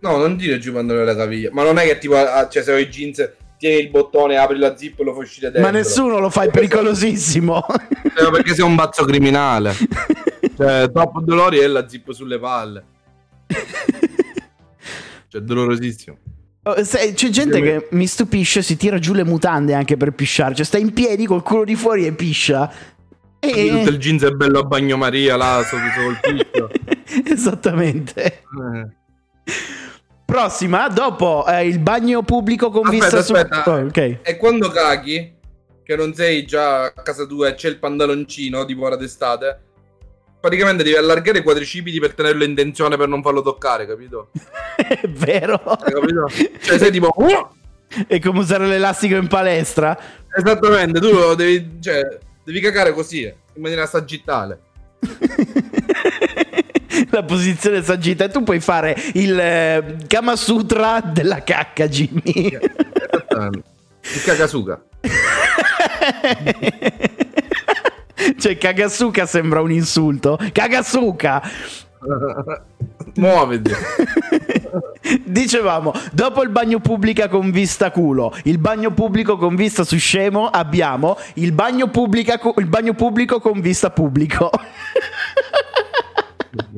No, 0.01 0.18
non 0.18 0.37
dire 0.37 0.59
giù 0.59 0.70
i 0.70 0.72
pantaloni 0.75 1.09
alla 1.09 1.16
caviglia. 1.16 1.49
Ma 1.53 1.62
non 1.62 1.79
è 1.79 1.87
che 1.87 1.96
tipo, 1.96 2.16
ah, 2.16 2.46
cioè, 2.46 2.62
se 2.62 2.70
ho 2.70 2.77
i 2.77 2.87
jeans, 2.87 3.33
tieni 3.57 3.81
il 3.81 3.88
bottone, 3.88 4.37
apri 4.37 4.59
la 4.59 4.77
zip 4.77 5.01
e 5.01 5.05
lo 5.05 5.14
fai 5.14 5.22
uscire 5.22 5.51
dentro. 5.51 5.62
Ma 5.62 5.70
nessuno 5.70 6.18
lo 6.18 6.29
fa, 6.29 6.42
è 6.42 6.51
pericolosissimo. 6.51 7.64
Eh, 7.66 8.31
perché 8.31 8.55
sei 8.55 8.64
un 8.66 8.75
bazzo 8.75 9.07
criminale. 9.07 9.75
cioè, 10.55 10.90
top 10.92 11.20
dolori 11.20 11.59
e 11.59 11.66
la 11.66 11.88
zip 11.88 12.12
sulle 12.12 12.38
palle. 12.38 12.85
Cioè, 15.29 15.40
dolorosissimo. 15.40 16.18
Oh, 16.64 16.75
C'è 16.75 17.14
gente 17.14 17.62
che 17.62 17.88
mi 17.92 18.07
stupisce, 18.07 18.61
si 18.61 18.77
tira 18.77 18.99
giù 18.99 19.14
le 19.14 19.25
mutande 19.25 19.72
anche 19.72 19.96
per 19.96 20.11
pisciare. 20.11 20.55
Cioè, 20.55 20.66
sta 20.66 20.77
in 20.77 20.92
piedi 20.92 21.25
col 21.25 21.42
culo 21.42 21.64
di 21.64 21.75
fuori 21.75 22.05
e 22.05 22.12
piscia. 22.12 22.94
Quindi 23.51 23.79
Tutto 23.79 23.91
E... 23.91 23.93
il 23.93 23.99
jeans 23.99 24.23
è 24.23 24.31
bello 24.31 24.61
a 24.61 24.63
bagnomaria 24.63 25.37
là 25.37 25.65
sotto 25.65 25.83
sul 25.95 26.19
picco. 26.23 26.69
Esattamente. 27.25 28.25
Eh. 28.25 29.05
Prossima, 30.25 30.89
dopo 30.89 31.47
eh, 31.47 31.67
il 31.67 31.79
bagno 31.79 32.23
pubblico 32.23 32.71
con 32.71 32.87
Aspetta, 32.87 33.05
vista 33.05 33.23
su... 33.23 33.33
aspetta. 33.33 33.71
Oh, 33.71 33.87
ok. 33.87 34.19
E 34.23 34.37
quando 34.37 34.71
caghi, 34.71 35.35
che 35.85 35.97
non 35.97 36.15
sei 36.15 36.45
già 36.45 36.85
a 36.85 36.93
casa 36.93 37.27
tua 37.27 37.49
e 37.49 37.55
c'è 37.55 37.69
il 37.69 37.79
pantaloncino, 37.79 38.65
tipo 38.65 38.85
ora 38.85 38.97
d'estate, 38.97 39.61
praticamente 40.41 40.83
devi 40.83 40.97
allargare 40.97 41.39
i 41.39 41.43
quadricipiti 41.43 42.01
per 42.01 42.15
tenerlo 42.15 42.43
in 42.43 42.57
tensione 42.57 42.97
per 42.97 43.07
non 43.07 43.23
farlo 43.23 43.41
toccare, 43.41 43.87
capito? 43.87 44.31
È 44.77 45.09
vero. 45.09 45.55
Hai 45.55 45.93
capito? 45.93 46.29
Cioè 46.61 46.79
sei 46.79 46.91
tipo... 46.91 47.15
È 48.09 48.19
come 48.19 48.41
usare 48.41 48.67
l'elastico 48.67 49.15
in 49.15 49.29
palestra. 49.29 49.97
Esattamente, 50.37 50.99
tu 50.99 51.13
lo 51.13 51.37
devi, 51.37 51.79
cioè, 51.81 52.19
devi 52.47 52.61
cagare 52.61 52.93
così, 52.93 53.23
in 53.23 53.61
maniera 53.61 53.87
sagittale. 53.87 54.61
La 57.11 57.25
posizione 57.25 57.83
sagitta. 57.83 58.29
Tu 58.29 58.45
puoi 58.45 58.61
fare 58.61 58.97
il 59.15 59.37
eh, 59.39 59.97
Kama 60.07 60.37
Sutra 60.37 61.01
della 61.01 61.43
cacca, 61.43 61.89
Jimmy. 61.89 62.23
Il 62.25 62.61
cagasuka. 64.25 64.81
cioè, 68.39 68.57
Kagasuka 68.57 69.27
sembra 69.27 69.61
un 69.61 69.73
insulto. 69.73 70.39
Kagasuka! 70.53 71.43
Muoviti. 73.16 73.73
Dicevamo, 75.25 75.92
dopo 76.12 76.42
il 76.42 76.49
bagno 76.51 76.81
pubblica 76.81 77.29
con 77.29 77.51
vista 77.51 77.90
culo, 77.90 78.35
il 78.45 78.59
bagno 78.59 78.92
pubblico 78.92 79.37
con 79.37 79.55
vista 79.57 79.85
su 79.85 79.97
scemo, 79.99 80.49
abbiamo 80.49 81.16
il 81.35 81.53
bagno, 81.53 81.88
pubblica 81.88 82.40
il 82.57 82.66
bagno 82.66 82.95
pubblico 82.95 83.40
con 83.40 83.61
vista 83.61 83.90
pubblico. 83.90 84.51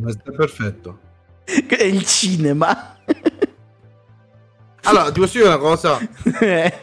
Questo 0.00 0.30
è 0.30 0.34
perfetto. 0.34 0.98
È 1.44 1.82
il 1.82 2.04
cinema. 2.04 2.96
Allora, 4.82 5.10
ti 5.10 5.20
posso 5.20 5.36
dire 5.38 5.48
una 5.48 5.58
cosa? 5.58 5.98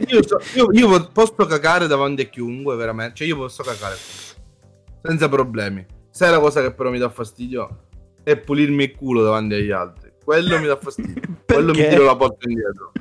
Io, 0.07 0.25
so- 0.25 0.39
io- 0.53 0.69
io 0.71 1.07
posso 1.11 1.45
cagare 1.47 1.87
davanti 1.87 2.21
a 2.23 2.25
chiunque, 2.25 2.75
veramente. 2.75 3.15
Cioè, 3.15 3.27
io 3.27 3.37
posso 3.37 3.63
cagare 3.63 3.97
senza 5.01 5.27
problemi. 5.29 5.85
Sai 6.09 6.31
la 6.31 6.39
cosa 6.39 6.61
che 6.61 6.71
però 6.71 6.89
mi 6.91 6.97
dà 6.99 7.09
fastidio? 7.09 7.79
È 8.25 8.35
pulirmi 8.37 8.83
il 8.85 8.95
culo 8.95 9.21
davanti 9.23 9.53
agli 9.53 9.69
altri. 9.71 10.11
Quello 10.23 10.59
mi 10.59 10.65
dà 10.65 10.75
fastidio. 10.77 11.21
Quello 11.45 11.71
mi 11.73 11.87
tiro 11.87 12.03
la 12.05 12.15
porta 12.15 12.49
indietro. 12.49 12.91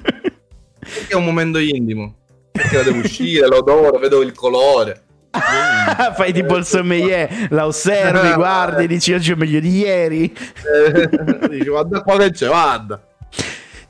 Perché 0.79 1.07
è 1.09 1.15
un 1.15 1.25
momento 1.25 1.59
intimo. 1.59 2.15
Perché 2.53 2.77
la 2.77 2.83
devo 2.83 2.99
uscire, 3.05 3.47
l'odore, 3.49 3.99
vedo 3.99 4.21
il 4.21 4.33
colore. 4.33 5.03
Fai 6.15 6.33
tipo 6.33 6.57
il 6.57 6.65
sommelier, 6.67 7.49
la 7.51 7.67
osservi, 7.67 8.35
guardi, 8.35 8.87
dici 8.87 9.13
oggi 9.15 9.33
è 9.33 9.35
meglio 9.35 9.59
di 9.61 9.79
ieri. 9.79 10.25
Eh, 10.33 11.49
Dici, 11.49 11.69
guarda 11.69 12.03
qua 12.03 12.19
che 12.19 12.31
c'è, 12.31 12.47
guarda. 12.47 13.03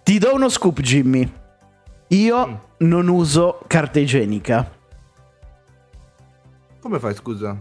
Ti 0.05 0.19
do 0.19 0.33
uno 0.35 0.49
scoop, 0.49 0.81
Jimmy. 0.81 1.31
Io 2.09 2.47
Mm. 2.47 2.55
non 2.89 3.09
uso 3.09 3.61
carta 3.67 3.99
igienica. 3.99 4.71
Come 6.81 6.99
fai, 6.99 7.15
scusa? 7.15 7.57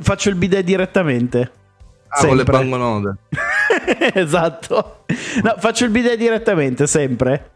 Faccio 0.00 0.28
il 0.28 0.34
bidet 0.34 0.64
direttamente. 0.64 1.50
Ah, 2.16 2.20
con 2.26 2.36
le 2.36 2.44
Sempre. 2.44 2.58
banconote. 2.58 3.16
esatto. 4.14 5.04
No, 5.42 5.54
faccio 5.58 5.84
il 5.84 5.90
bidet 5.90 6.16
direttamente, 6.16 6.86
sempre. 6.86 7.50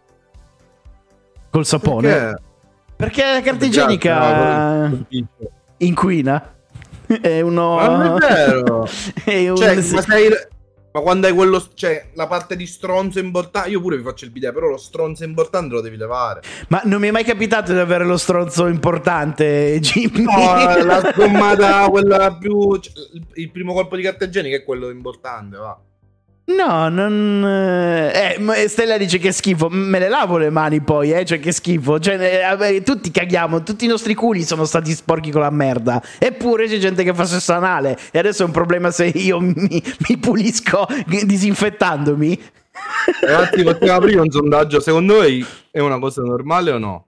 Col 1.51 1.65
sapone. 1.65 2.09
Perché? 2.09 2.43
Perché 2.97 3.23
la 3.23 3.41
carta 3.41 3.65
igienica 3.65 4.91
inquina. 5.79 6.55
È 7.21 7.41
uno. 7.41 7.77
Ma 7.77 7.87
non 7.89 8.17
è 8.17 8.27
vero. 8.27 8.87
È 9.25 9.49
un- 9.49 9.57
Cioè, 9.57 9.75
ma, 9.77 10.01
sei... 10.03 10.31
ma 10.99 11.05
quando 11.05 11.27
hai 11.27 11.33
quello, 11.33 11.65
cioè, 11.75 12.09
la 12.15 12.27
parte 12.27 12.57
di 12.57 12.67
stronzo 12.67 13.19
importante, 13.19 13.69
io 13.71 13.81
pure 13.81 13.97
vi 13.97 14.03
faccio 14.03 14.25
il 14.25 14.31
bidet, 14.31 14.53
però 14.53 14.69
lo 14.69 14.77
stronzo 14.77 15.25
importante 15.25 15.75
lo 15.75 15.81
devi 15.81 15.97
levare. 15.97 16.43
Ma 16.69 16.81
non 16.85 17.01
mi 17.01 17.09
è 17.09 17.11
mai 17.11 17.25
capitato 17.25 17.73
di 17.73 17.79
avere 17.79 18.05
lo 18.05 18.17
stronzo 18.17 18.67
importante, 18.67 19.79
Jimmy. 19.81 20.23
No, 20.23 20.69
eh, 20.77 20.83
la 20.85 21.01
sgommata, 21.13 21.89
quella 21.89 22.37
più. 22.37 22.77
cioè, 22.79 22.93
il- 23.15 23.27
il 23.35 23.51
primo 23.51 23.73
colpo 23.73 23.97
di 23.97 24.03
carta 24.03 24.25
igienica 24.25 24.57
è 24.57 24.65
quello 24.65 24.91
importante, 24.91 25.57
va. 25.57 25.79
No, 26.49 26.89
non. 26.89 27.45
Eh, 27.45 28.69
Stella 28.69 28.97
dice 28.97 29.19
che 29.19 29.33
schifo. 29.33 29.69
Me 29.69 29.99
le 29.99 30.09
lavo 30.09 30.39
le 30.39 30.49
mani 30.49 30.81
poi, 30.81 31.13
eh. 31.13 31.25
Cioè, 31.25 31.39
che 31.41 31.53
schifo. 31.53 31.99
Cioè, 31.99 32.57
eh, 32.59 32.83
tutti 32.83 33.11
caghiamo. 33.11 33.63
Tutti 33.63 33.85
i 33.85 33.89
nostri 33.89 34.15
culi 34.15 34.43
sono 34.45 34.65
stati 34.65 34.93
sporchi 34.93 35.31
con 35.31 35.43
la 35.43 35.51
merda. 35.51 36.03
Eppure 36.19 36.67
c'è 36.67 36.79
gente 36.79 37.05
che 37.05 37.13
fa 37.13 37.27
sesso 37.27 37.53
anale. 37.53 37.99
E 38.11 38.19
adesso 38.19 38.43
è 38.43 38.47
un 38.47 38.53
problema 38.53 38.91
se 38.91 39.07
io 39.07 39.41
mi, 39.41 39.55
mi 40.09 40.17
pulisco 40.19 40.87
disinfettandomi. 41.07 42.41
Ragazzi, 43.21 43.63
possiamo 43.63 43.93
aprire 43.99 44.21
un 44.21 44.31
sondaggio. 44.31 44.81
Secondo 44.81 45.15
voi 45.17 45.45
è 45.71 45.81
una 45.81 45.99
cosa 45.99 46.23
normale 46.23 46.71
o 46.71 46.79
no? 46.79 47.07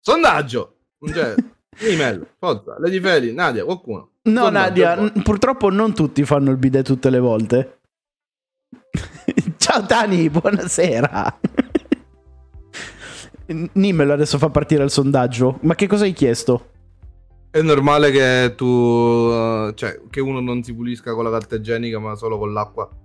Sondaggio! 0.00 0.76
Cioè, 1.12 1.34
email, 1.80 2.26
forza, 2.38 2.76
Lady 2.78 3.00
Feli, 3.00 3.32
Nadia, 3.32 3.64
qualcuno. 3.64 4.10
No, 4.22 4.44
sondaggio 4.44 4.84
Nadia, 4.84 4.94
n- 5.00 5.22
purtroppo 5.22 5.68
non 5.70 5.94
tutti 5.94 6.24
fanno 6.24 6.50
il 6.50 6.58
bidet 6.58 6.84
tutte 6.84 7.10
le 7.10 7.18
volte. 7.18 7.79
Ciao 9.56 9.86
Tani, 9.86 10.28
buonasera. 10.30 11.38
Nimmelo 13.72 14.12
adesso 14.12 14.38
fa 14.38 14.48
partire 14.48 14.84
il 14.84 14.90
sondaggio. 14.90 15.58
Ma 15.62 15.74
che 15.74 15.86
cosa 15.86 16.04
hai 16.04 16.12
chiesto? 16.12 16.66
È 17.50 17.60
normale 17.62 18.10
che 18.10 18.54
tu. 18.56 18.64
Uh, 18.64 19.72
cioè, 19.74 20.00
che 20.08 20.20
uno 20.20 20.40
non 20.40 20.62
si 20.62 20.72
pulisca 20.72 21.14
con 21.14 21.24
la 21.24 21.30
carta 21.30 21.56
igienica, 21.56 21.98
ma 21.98 22.14
solo 22.14 22.38
con 22.38 22.52
l'acqua. 22.52 22.88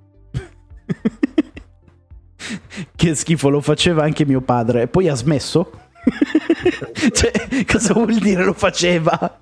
che 2.96 3.16
schifo, 3.16 3.50
lo 3.50 3.62
faceva 3.62 4.04
anche 4.04 4.26
mio 4.26 4.42
padre. 4.42 4.84
E 4.84 4.88
poi 4.88 5.10
ha 5.10 5.16
smesso? 5.16 5.72
cioè, 7.12 7.32
cosa 7.66 7.94
vuol 7.94 8.20
dire 8.20 8.44
lo 8.44 8.54
faceva? 8.54 9.40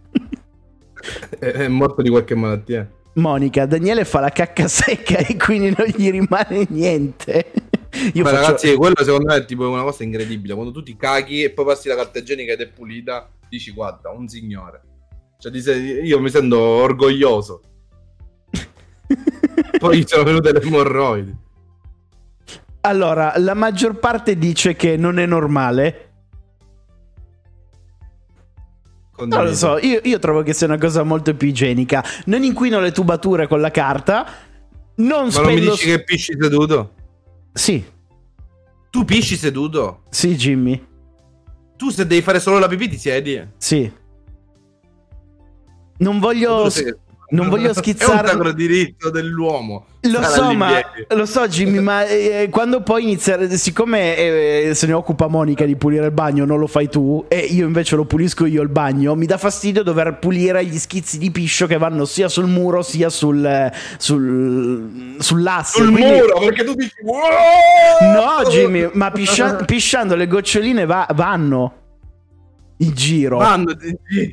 è, 1.38 1.48
è 1.48 1.68
morto 1.68 2.02
di 2.02 2.10
qualche 2.10 2.36
malattia. 2.36 2.90
Monica, 3.16 3.66
Daniele 3.66 4.06
fa 4.06 4.20
la 4.20 4.30
cacca 4.30 4.68
secca 4.68 5.18
e 5.18 5.38
quindi 5.38 5.74
non 5.76 5.88
gli 5.88 6.10
rimane 6.10 6.66
niente. 6.70 7.52
Io 8.14 8.24
Ma 8.24 8.30
faccio... 8.30 8.42
ragazzi, 8.42 8.76
quello 8.76 8.96
secondo 8.98 9.28
me 9.28 9.36
è 9.36 9.46
tipo 9.46 9.70
una 9.70 9.84
cosa 9.84 10.04
incredibile. 10.04 10.54
Quando 10.56 10.72
tu 10.72 10.82
ti 10.82 10.96
caghi 10.96 11.44
e 11.44 11.52
poi 11.52 11.66
passi 11.66 11.88
la 11.88 11.96
carta 11.96 12.20
igienica 12.20 12.54
ed 12.54 12.62
è 12.62 12.68
pulita, 12.68 13.30
dici 13.48 13.72
guarda, 13.72 14.10
un 14.10 14.28
signore. 14.28 14.82
Cioè, 15.38 15.54
io 15.76 16.20
mi 16.20 16.30
sento 16.30 16.58
orgoglioso. 16.58 17.62
poi 19.78 20.04
sono 20.08 20.24
venute 20.24 20.52
le 20.52 20.62
emorroidi. 20.62 21.36
Allora, 22.82 23.34
la 23.38 23.54
maggior 23.54 24.00
parte 24.00 24.38
dice 24.38 24.76
che 24.76 24.98
non 24.98 25.20
è 25.20 25.26
normale 25.26 26.13
Condivido. 29.16 29.44
Non 29.44 29.52
lo 29.52 29.56
so, 29.56 29.78
io, 29.78 30.00
io, 30.04 30.18
trovo 30.18 30.42
che 30.42 30.54
sia 30.54 30.66
una 30.66 30.80
cosa 30.80 31.04
molto 31.04 31.36
più 31.36 31.48
igienica. 31.48 32.04
Non 32.26 32.44
inquino 32.44 32.80
le 32.80 32.92
tubature 32.92 33.48
con 33.48 33.62
la 33.62 33.70
carta. 33.70 34.26
Non 34.96 35.26
Ma 35.26 35.32
spendo... 35.32 35.50
non 35.50 35.60
mi 35.60 35.70
dici 35.70 35.86
che 35.86 36.04
pisci 36.04 36.36
seduto? 36.40 36.94
Sì. 37.54 37.84
Tu 38.90 39.06
pisci 39.06 39.36
seduto? 39.36 40.02
Sì, 40.10 40.36
Jimmy. 40.36 40.84
Tu 41.78 41.90
se 41.90 42.08
devi 42.08 42.22
fare 42.22 42.40
solo 42.40 42.58
la 42.58 42.68
pipì 42.68 42.90
ti 42.90 42.98
siedi? 42.98 43.48
Sì. 43.58 43.92
Non 45.98 46.20
voglio... 46.20 46.62
Non 46.62 46.72
voglio 47.42 47.74
schizzare. 47.74 48.14
È 48.18 48.22
un 48.22 48.28
sacro 48.28 48.52
diritto 48.52 49.10
dell'uomo. 49.10 49.86
Lo 50.06 50.22
so, 50.22 50.54
ma, 50.54 50.82
lo 51.10 51.26
so, 51.26 51.48
Jimmy, 51.48 51.80
ma 51.80 52.06
eh, 52.06 52.50
quando 52.52 52.82
poi 52.82 53.04
inizia, 53.04 53.50
siccome 53.56 54.18
eh, 54.18 54.72
se 54.74 54.86
ne 54.86 54.92
occupa 54.92 55.28
Monica 55.28 55.64
di 55.64 55.78
pulire 55.78 56.08
il 56.08 56.12
bagno, 56.12 56.44
non 56.44 56.60
lo 56.60 56.68
fai 56.68 56.90
tu, 56.90 57.24
e 57.30 57.38
io 57.38 57.66
invece 57.66 57.96
lo 57.96 58.04
pulisco 58.04 58.46
io 58.46 58.62
il 58.62 58.68
bagno, 58.68 59.16
mi 59.16 59.26
dà 59.26 59.38
fastidio 59.38 59.82
dover 59.82 60.20
pulire 60.20 60.66
gli 60.66 60.78
schizzi 60.78 61.18
di 61.18 61.32
piscio 61.32 61.68
che 61.68 61.78
vanno 61.78 62.04
sia 62.04 62.28
sul 62.28 62.48
muro 62.48 62.82
sia 62.82 63.10
sul, 63.10 63.72
sul, 63.98 65.16
sull'asse. 65.20 65.82
Sul 65.82 65.92
Quindi... 65.94 66.12
muro, 66.12 66.40
perché 66.40 66.64
tu 66.66 66.74
dici. 66.74 66.96
No, 67.06 68.50
Jimmy, 68.50 68.90
ma 68.92 69.10
piscia- 69.12 69.56
pisciando 69.64 70.16
le 70.16 70.28
goccioline 70.28 70.86
va- 70.86 71.08
vanno 71.14 71.83
in 72.84 72.94
giro. 72.94 73.38
Vanno 73.38 73.76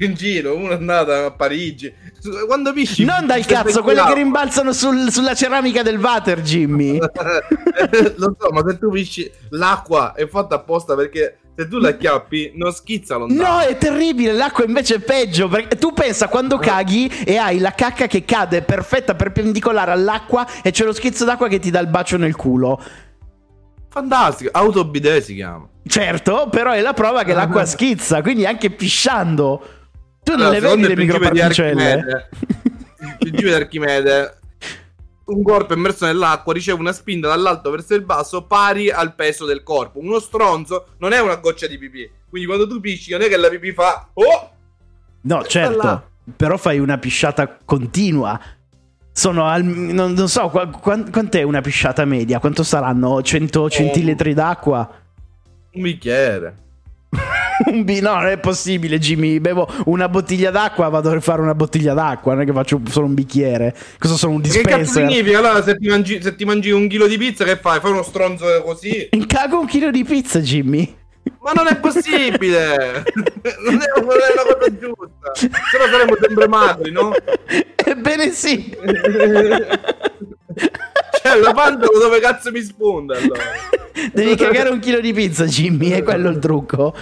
in 0.00 0.14
giro, 0.14 0.56
uno 0.56 0.70
è 0.70 0.74
andato 0.74 1.12
a 1.12 1.30
Parigi. 1.32 1.92
Quando 2.46 2.72
pisci? 2.72 3.04
Non 3.04 3.26
dal 3.26 3.44
cazzo, 3.46 3.82
quelle 3.82 4.02
che 4.04 4.14
rimbalzano 4.14 4.72
sul, 4.72 5.10
sulla 5.10 5.34
ceramica 5.34 5.82
del 5.82 5.98
water, 5.98 6.40
Jimmy. 6.42 6.98
Lo 8.16 8.36
so, 8.38 8.50
ma 8.50 8.62
se 8.66 8.78
tu 8.78 8.90
pisci 8.90 9.30
l'acqua 9.50 10.14
è 10.14 10.26
fatta 10.26 10.56
apposta 10.56 10.94
perché 10.94 11.38
se 11.56 11.68
tu 11.68 11.78
la 11.78 11.96
chiappi 11.96 12.52
non 12.54 12.72
schizza 12.72 13.16
lontano. 13.16 13.42
No, 13.42 13.60
è 13.60 13.76
terribile, 13.76 14.32
l'acqua 14.32 14.64
invece 14.64 14.96
è 14.96 15.00
peggio, 15.00 15.48
perché 15.48 15.76
tu 15.76 15.92
pensa 15.92 16.28
quando 16.28 16.58
caghi 16.58 17.06
e 17.24 17.36
hai 17.36 17.58
la 17.58 17.72
cacca 17.72 18.06
che 18.06 18.24
cade 18.24 18.62
perfetta 18.62 19.14
perpendicolare 19.14 19.90
all'acqua 19.90 20.46
e 20.62 20.70
c'è 20.70 20.84
lo 20.84 20.92
schizzo 20.92 21.24
d'acqua 21.24 21.48
che 21.48 21.58
ti 21.58 21.70
dà 21.70 21.80
il 21.80 21.88
bacio 21.88 22.16
nel 22.16 22.36
culo. 22.36 22.82
Fantastico, 23.90 24.50
autobidet 24.52 25.22
si 25.22 25.34
chiama. 25.34 25.68
Certo, 25.86 26.48
però 26.50 26.72
è 26.72 26.80
la 26.80 26.92
prova 26.92 27.24
che 27.24 27.32
l'acqua 27.32 27.64
schizza, 27.66 28.22
quindi 28.22 28.46
anche 28.46 28.70
pisciando. 28.70 29.78
Tu 30.22 30.32
non 30.32 30.46
allora, 30.46 30.74
le 30.74 30.76
vedi 30.76 30.86
le 30.86 30.96
microparticelle. 30.96 32.28
Il 33.00 33.16
principio 33.18 33.48
di 33.48 33.54
Archimede, 33.54 34.38
un 35.26 35.42
corpo 35.42 35.72
immerso 35.72 36.04
nell'acqua 36.06 36.52
riceve 36.52 36.80
una 36.80 36.92
spinta 36.92 37.28
dall'alto 37.28 37.70
verso 37.70 37.94
il 37.94 38.02
basso 38.02 38.44
pari 38.44 38.90
al 38.90 39.14
peso 39.14 39.46
del 39.46 39.62
corpo. 39.62 39.98
Uno 39.98 40.18
stronzo 40.18 40.88
non 40.98 41.12
è 41.12 41.20
una 41.20 41.36
goccia 41.36 41.66
di 41.66 41.78
pipì. 41.78 42.08
Quindi 42.28 42.46
quando 42.46 42.68
tu 42.68 42.80
pisci 42.80 43.10
non 43.12 43.22
è 43.22 43.28
che 43.28 43.36
la 43.36 43.48
pipì 43.48 43.72
fa... 43.72 44.08
Oh! 44.14 44.50
No, 45.22 45.44
certo. 45.44 46.08
Però 46.36 46.56
fai 46.56 46.78
una 46.78 46.98
pisciata 46.98 47.58
continua 47.64 48.38
sono 49.12 49.46
al, 49.46 49.64
non, 49.64 50.12
non 50.12 50.28
so 50.28 50.48
qu- 50.48 50.70
qu- 50.80 51.10
quant'è 51.10 51.42
una 51.42 51.60
pisciata 51.60 52.04
media? 52.04 52.38
Quanto 52.38 52.62
saranno 52.62 53.20
100 53.20 53.66
eh, 53.66 53.70
centilitri 53.70 54.34
d'acqua? 54.34 54.88
Un 55.72 55.82
bicchiere. 55.82 56.54
un 57.66 57.84
b- 57.84 58.00
no, 58.00 58.14
non 58.14 58.26
è 58.26 58.38
possibile, 58.38 58.98
Jimmy. 58.98 59.40
Bevo 59.40 59.68
una 59.86 60.08
bottiglia 60.08 60.50
d'acqua, 60.50 60.88
vado 60.88 61.10
a 61.10 61.20
fare 61.20 61.42
una 61.42 61.54
bottiglia 61.54 61.94
d'acqua. 61.94 62.34
Non 62.34 62.42
è 62.42 62.46
che 62.46 62.52
faccio 62.52 62.80
solo 62.88 63.06
un 63.06 63.14
bicchiere. 63.14 63.74
Cosa 63.98 64.14
sono 64.14 64.34
un 64.34 64.40
dispenser? 64.40 64.72
Che 64.72 64.78
cazzo 64.78 64.98
significa? 64.98 65.38
Allora, 65.38 65.62
se 65.62 65.76
ti, 65.76 65.88
mangi, 65.88 66.22
se 66.22 66.34
ti 66.34 66.44
mangi 66.44 66.70
un 66.70 66.88
chilo 66.88 67.06
di 67.06 67.18
pizza, 67.18 67.44
che 67.44 67.56
fai? 67.56 67.80
Fai 67.80 67.90
uno 67.90 68.02
stronzo 68.02 68.62
così? 68.62 69.08
Cago 69.26 69.60
un 69.60 69.66
chilo 69.66 69.90
di 69.90 70.04
pizza, 70.04 70.40
Jimmy. 70.40 70.96
Ma 71.42 71.52
non 71.52 71.66
è 71.66 71.76
possibile! 71.76 73.04
non, 73.14 73.80
è, 73.80 74.00
non 74.00 74.10
è 74.10 74.32
una 74.32 74.54
cosa 74.54 74.78
giusta! 74.78 75.34
Se 75.34 75.48
no 75.48 75.84
saremmo 75.90 76.16
sempre 76.20 76.48
magri, 76.48 76.90
no? 76.90 77.12
Ebbene 77.76 78.30
sì! 78.30 78.74
Cioè, 81.32 81.40
la 81.40 81.52
pandalo 81.52 81.98
dove 81.98 82.20
cazzo 82.20 82.50
mi 82.50 82.60
sponda 82.62 83.16
allora? 83.16 83.42
Devi 84.12 84.34
cagare 84.34 84.70
un 84.70 84.78
chilo 84.78 85.00
di 85.00 85.12
pizza, 85.12 85.44
Jimmy, 85.44 85.90
è 85.90 86.02
quello 86.02 86.28
il 86.28 86.38
trucco. 86.38 86.94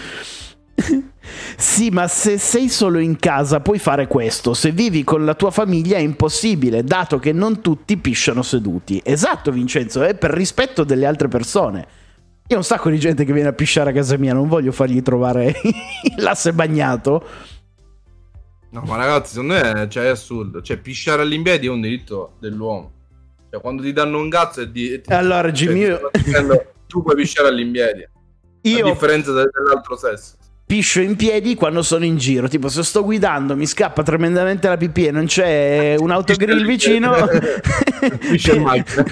Sì, 1.57 1.91
ma 1.91 2.09
se 2.09 2.39
sei 2.39 2.69
solo 2.69 2.99
in 2.99 3.19
casa 3.19 3.61
puoi 3.61 3.79
fare 3.79 4.07
questo. 4.07 4.55
Se 4.55 4.71
vivi 4.71 5.05
con 5.05 5.25
la 5.25 5.35
tua 5.35 5.51
famiglia 5.51 5.97
è 5.97 6.01
impossibile, 6.01 6.85
dato 6.85 7.19
che 7.19 7.33
non 7.33 7.61
tutti 7.61 7.97
pisciano 7.97 8.43
seduti. 8.43 9.01
Esatto, 9.05 9.51
Vincenzo, 9.51 10.03
è 10.03 10.15
per 10.15 10.31
rispetto 10.31 10.85
delle 10.85 11.07
altre 11.07 11.29
persone. 11.29 11.87
Io 12.49 12.57
ho 12.57 12.61
un 12.61 12.65
sacco 12.65 12.89
di 12.89 12.99
gente 12.99 13.25
che 13.25 13.33
viene 13.33 13.49
a 13.49 13.53
pisciare 13.53 13.91
a 13.91 13.93
casa 13.93 14.17
mia, 14.17 14.33
non 14.33 14.49
voglio 14.49 14.73
fargli 14.73 15.03
trovare 15.03 15.55
l'asse 16.17 16.53
bagnato. 16.53 17.27
No, 18.71 18.83
ma 18.87 18.97
ragazzi, 18.97 19.33
secondo 19.33 19.55
me 19.55 19.89
cioè, 19.91 20.05
è 20.05 20.09
assurdo. 20.09 20.63
Cioè, 20.63 20.79
pisciare 20.79 21.23
all'impiedi 21.23 21.67
è 21.67 21.71
un 21.71 21.81
diritto 21.81 22.37
dell'uomo. 22.39 22.93
Cioè, 23.51 23.61
quando 23.61 23.83
ti 23.83 23.93
danno 23.93 24.19
un 24.19 24.29
cazzo 24.29 24.61
e 24.61 24.71
di... 24.71 25.01
Allora, 25.07 25.51
Jimmy... 25.51 25.87
Cioè, 25.87 26.41
io... 26.41 26.73
tu 26.87 27.03
puoi 27.03 27.17
pisciare 27.17 27.49
all'impiedi. 27.49 28.07
Io... 28.63 28.87
A 28.87 28.91
differenza 28.91 29.33
dell'altro 29.33 29.97
sesso 29.97 30.37
piscio 30.69 31.01
in 31.01 31.17
piedi 31.17 31.55
quando 31.55 31.83
sono 31.83 32.05
in 32.05 32.19
giro. 32.19 32.47
Tipo, 32.47 32.69
se 32.69 32.83
sto 32.83 33.03
guidando, 33.03 33.57
mi 33.57 33.67
scappa 33.67 34.03
tremendamente 34.03 34.69
la 34.69 34.77
pipì 34.77 35.07
e 35.07 35.11
non 35.11 35.25
c'è 35.25 35.97
un 35.99 36.11
autogrill 36.11 36.65
vicino. 36.65 37.27
Piscio 38.21 38.55
in 38.55 38.63
macchina. 38.63 39.05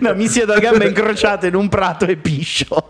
no, 0.00 0.14
mi 0.14 0.26
siedo 0.26 0.54
a 0.54 0.58
gambe 0.58 0.88
incrociate 0.88 1.48
in 1.48 1.54
un 1.54 1.68
prato 1.68 2.06
e 2.06 2.16
piscio. 2.16 2.88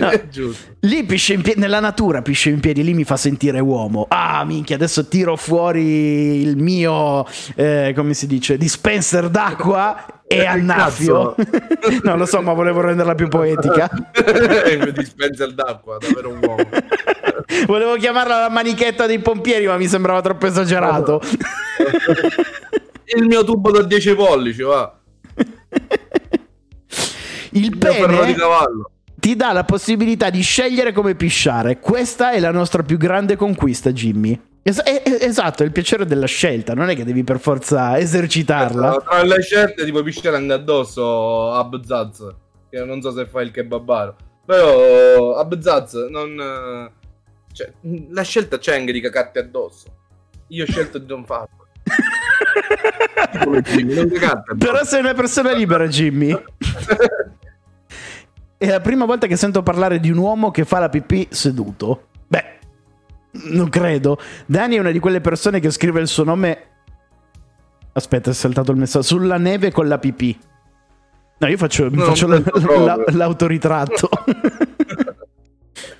No, 0.00 0.10
lì 0.80 1.04
pisce 1.04 1.34
in 1.34 1.42
piedi, 1.42 1.60
nella 1.60 1.78
natura 1.78 2.22
pisce 2.22 2.50
in 2.50 2.58
piedi, 2.58 2.82
lì 2.82 2.92
mi 2.92 3.04
fa 3.04 3.16
sentire 3.16 3.60
uomo. 3.60 4.06
Ah, 4.08 4.44
minchia, 4.44 4.74
adesso 4.74 5.06
tiro 5.06 5.36
fuori 5.36 6.40
il 6.40 6.56
mio, 6.56 7.24
eh, 7.54 7.92
come 7.94 8.14
si 8.14 8.26
dice, 8.26 8.56
dispenser 8.56 9.28
d'acqua 9.28 10.22
e 10.26 10.38
eh, 10.38 10.46
annaffio. 10.46 11.36
no, 12.02 12.16
lo 12.16 12.26
so, 12.26 12.42
ma 12.42 12.52
volevo 12.52 12.80
renderla 12.80 13.14
più 13.14 13.28
poetica. 13.28 13.88
il 14.72 14.92
dispenser 14.92 15.52
d'acqua, 15.52 15.98
davvero 16.00 16.30
un 16.30 16.40
uomo. 16.42 16.68
volevo 17.66 17.94
chiamarla 17.94 18.40
la 18.40 18.48
manichetta 18.48 19.06
dei 19.06 19.20
pompieri, 19.20 19.66
ma 19.66 19.76
mi 19.76 19.86
sembrava 19.86 20.20
troppo 20.20 20.46
esagerato. 20.46 21.20
il 23.16 23.24
mio 23.24 23.44
tubo 23.44 23.70
da 23.70 23.82
10 23.82 24.14
pollici, 24.16 24.62
va. 24.62 24.98
Il, 27.50 27.66
il 27.66 27.76
pene 27.76 28.26
di 28.26 28.34
cavallo 28.34 28.88
ti 29.24 29.36
dà 29.36 29.52
la 29.52 29.64
possibilità 29.64 30.28
di 30.28 30.42
scegliere 30.42 30.92
come 30.92 31.14
pisciare. 31.14 31.78
Questa 31.78 32.32
è 32.32 32.40
la 32.40 32.50
nostra 32.50 32.82
più 32.82 32.98
grande 32.98 33.36
conquista, 33.36 33.90
Jimmy. 33.90 34.38
Es- 34.62 34.82
esatto, 34.84 35.62
è 35.62 35.64
il 35.64 35.72
piacere 35.72 36.04
della 36.04 36.26
scelta, 36.26 36.74
non 36.74 36.90
è 36.90 36.94
che 36.94 37.06
devi 37.06 37.24
per 37.24 37.38
forza 37.38 37.98
esercitarla. 37.98 38.88
Esatto, 38.88 39.04
tra 39.08 39.22
le 39.22 39.40
scelte 39.40 39.86
tipo 39.86 40.02
pisciare 40.02 40.36
anche 40.36 40.52
addosso 40.52 41.52
a 41.52 41.64
Bzaz, 41.64 42.34
che 42.68 42.84
non 42.84 43.00
so 43.00 43.12
se 43.12 43.24
fa 43.24 43.40
il 43.40 43.50
kebabaro, 43.50 44.14
però 44.44 45.36
a 45.36 45.44
Bzaz 45.46 45.94
non... 46.10 46.90
Cioè, 47.50 47.72
la 48.10 48.22
scelta 48.22 48.58
c'è 48.58 48.76
anche 48.76 48.92
di 48.92 49.00
cacarti 49.00 49.38
addosso. 49.38 49.86
Io 50.48 50.64
ho 50.64 50.66
scelto 50.66 50.98
di 50.98 51.06
non 51.06 51.24
farlo. 51.24 51.68
Però 54.58 54.84
sei 54.84 55.00
una 55.00 55.14
persona 55.14 55.52
libera, 55.52 55.88
Jimmy. 55.88 56.30
è 58.64 58.70
la 58.70 58.80
prima 58.80 59.04
volta 59.04 59.26
che 59.26 59.36
sento 59.36 59.62
parlare 59.62 60.00
di 60.00 60.10
un 60.10 60.18
uomo 60.18 60.50
che 60.50 60.64
fa 60.64 60.78
la 60.78 60.88
pipì 60.88 61.28
seduto. 61.30 62.08
Beh, 62.26 62.44
non 63.50 63.68
credo. 63.68 64.18
Dani 64.46 64.76
è 64.76 64.78
una 64.78 64.90
di 64.90 64.98
quelle 64.98 65.20
persone 65.20 65.60
che 65.60 65.70
scrive 65.70 66.00
il 66.00 66.08
suo 66.08 66.24
nome. 66.24 66.58
Aspetta, 67.92 68.30
è 68.30 68.34
saltato 68.34 68.72
il 68.72 68.78
messaggio. 68.78 69.04
Sulla 69.04 69.38
neve 69.38 69.70
con 69.70 69.86
la 69.86 69.98
pipì. 69.98 70.38
No, 71.38 71.48
io 71.48 71.56
faccio, 71.56 71.88
no, 71.90 72.04
faccio 72.04 72.26
la, 72.26 72.38
la, 72.38 73.04
l'autoritratto. 73.08 74.08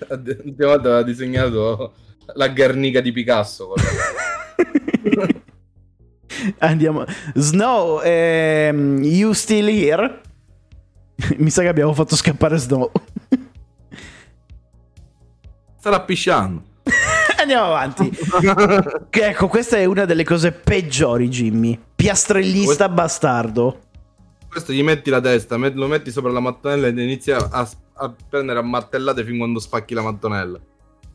L'ultima 0.09 0.69
volta 0.69 0.89
aveva 0.89 1.03
disegnato 1.03 1.95
la 2.35 2.49
Garnica 2.49 3.01
di 3.01 3.13
Picasso. 3.13 3.75
Andiamo. 6.59 7.05
Snow, 7.35 8.01
ehm, 8.03 9.03
you 9.03 9.33
still 9.33 9.69
here? 9.69 10.21
Mi 11.39 11.51
sa 11.51 11.63
che 11.63 11.69
abbiamo 11.69 11.93
fatto 11.93 12.17
scappare 12.17 12.57
Snow. 12.57 12.91
Starà 15.79 16.01
pisciando. 16.01 16.63
Andiamo 17.39 17.67
avanti. 17.67 18.11
ecco, 19.11 19.49
questa 19.49 19.77
è 19.77 19.85
una 19.85 20.05
delle 20.05 20.25
cose 20.25 20.53
peggiori, 20.53 21.29
Jimmy. 21.29 21.79
Piastrellista 21.95 22.87
questo... 22.87 22.89
bastardo. 22.89 23.79
Questo 24.49 24.73
gli 24.73 24.83
metti 24.83 25.11
la 25.11 25.21
testa, 25.21 25.57
lo 25.57 25.87
metti 25.89 26.11
sopra 26.11 26.31
la 26.31 26.41
mattonella 26.41 26.87
ed 26.87 26.97
inizia 26.99 27.51
a, 27.51 27.69
a 27.95 28.15
prendere 28.29 28.61
a 28.61 28.63
martellate 28.63 29.25
fin 29.25 29.37
quando 29.37 29.59
spacchi 29.59 29.95
la 29.95 30.03
mattonella. 30.03 30.61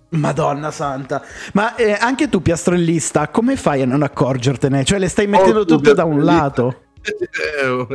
Madonna 0.09 0.71
santa, 0.71 1.23
ma 1.53 1.75
eh, 1.75 1.93
anche 1.93 2.29
tu 2.29 2.41
piastrellista, 2.41 3.29
come 3.29 3.55
fai 3.55 3.83
a 3.83 3.85
non 3.85 4.01
accorgertene? 4.01 4.83
Cioè 4.83 4.99
le 4.99 5.07
stai 5.07 5.27
mettendo 5.27 5.59
oh, 5.59 5.65
tutte 5.65 5.93
da 5.93 6.03
un 6.03 6.23
lato. 6.23 6.81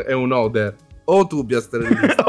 È 0.07 0.13
un 0.13 0.33
oder. 0.33 0.75
O 1.05 1.27
tu 1.27 1.45
piastrellista. 1.45 2.25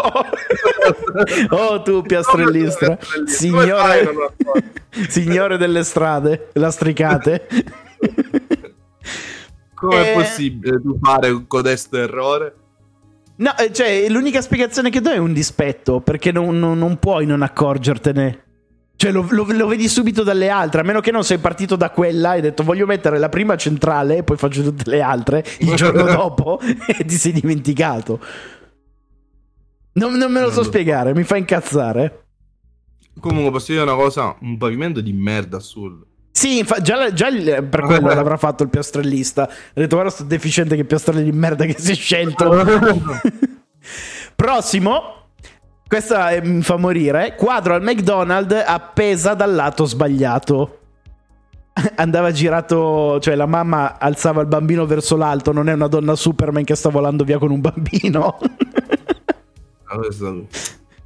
oh 1.50 1.82
tu 1.82 2.02
piastrellista. 2.02 2.98
Signore... 3.26 4.34
Signore 5.10 5.58
delle 5.58 5.84
strade, 5.84 6.50
lastricate. 6.54 7.48
Come 9.76 10.04
è 10.04 10.12
eh... 10.12 10.14
possibile 10.14 10.82
tu 10.82 10.98
fare 11.02 11.30
un 11.30 11.48
codesto 11.48 11.98
errore? 11.98 12.56
No, 13.38 13.58
eh, 13.58 13.74
cioè, 13.74 14.08
l'unica 14.10 14.42
spiegazione 14.42 14.90
che 14.90 15.02
do 15.02 15.10
è 15.10 15.18
un 15.18 15.34
dispetto, 15.34 16.00
perché 16.00 16.32
non, 16.32 16.58
non, 16.58 16.78
non 16.78 16.98
puoi 16.98 17.26
non 17.26 17.42
accorgertene. 17.42 18.44
Cioè, 18.98 19.12
lo, 19.12 19.28
lo, 19.30 19.46
lo, 19.50 19.68
vedi 19.68 19.90
subito 19.90 20.24
dalle 20.24 20.48
altre, 20.48 20.80
a 20.80 20.84
meno 20.86 21.02
che 21.02 21.12
non 21.12 21.26
sei 21.26 21.38
partito 21.38 21.76
da 21.76 21.90
quella 21.90 22.30
e 22.30 22.36
hai 22.36 22.42
detto 22.42 22.64
voglio 22.64 22.86
mettere 22.86 23.20
la 23.20 23.28
prima 23.28 23.58
centrale 23.58 24.18
e 24.18 24.24
poi 24.24 24.38
faccio 24.38 24.64
tutte 24.64 24.90
le 24.90 25.02
altre 25.02 25.44
il 25.60 25.76
giorno 25.76 26.04
dopo 26.04 26.62
e 26.62 27.04
ti 27.04 27.16
sei 27.16 27.34
dimenticato. 27.34 28.22
Non, 29.97 30.13
non 30.13 30.31
me 30.31 30.41
lo 30.41 30.51
so 30.51 30.63
spiegare, 30.63 31.13
mi 31.13 31.23
fa 31.23 31.38
incazzare. 31.38 32.23
Comunque 33.19 33.51
posso 33.51 33.71
dire 33.71 33.84
una 33.84 33.95
cosa, 33.95 34.36
un 34.41 34.58
pavimento 34.58 34.99
di 34.99 35.13
merda 35.13 35.58
assurdo. 35.58 36.05
Sì, 36.31 36.58
infa- 36.60 36.81
già, 36.81 37.13
già 37.13 37.29
il, 37.29 37.65
per 37.69 37.81
quello 37.84 38.13
l'avrà 38.13 38.36
fatto 38.36 38.63
il 38.63 38.69
piastrellista. 38.69 39.43
Ha 39.43 39.49
detto 39.73 39.95
guarda 39.95 40.12
sto 40.12 40.23
deficiente 40.25 40.75
che 40.75 40.84
piastrelli 40.84 41.23
di 41.23 41.31
merda 41.31 41.63
che 41.63 41.75
si 41.77 41.93
è 41.93 41.95
scelto. 41.95 42.51
Prossimo. 44.36 45.13
Questa 45.88 46.31
eh, 46.31 46.41
mi 46.41 46.62
fa 46.62 46.75
morire. 46.75 47.36
Quadro 47.36 47.75
al 47.75 47.81
McDonald's 47.81 48.63
appesa 48.67 49.34
dal 49.34 49.55
lato 49.55 49.86
sbagliato. 49.86 50.79
Andava 51.95 52.34
girato, 52.34 53.17
cioè 53.21 53.36
la 53.36 53.45
mamma 53.45 53.97
alzava 53.97 54.41
il 54.41 54.47
bambino 54.47 54.86
verso 54.86 55.15
l'alto, 55.15 55.53
non 55.53 55.69
è 55.69 55.73
una 55.73 55.88
donna 55.88 56.15
Superman 56.15 56.65
che 56.65 56.75
sta 56.75 56.89
volando 56.89 57.23
via 57.23 57.38
con 57.38 57.51
un 57.51 57.62
bambino. 57.62 58.39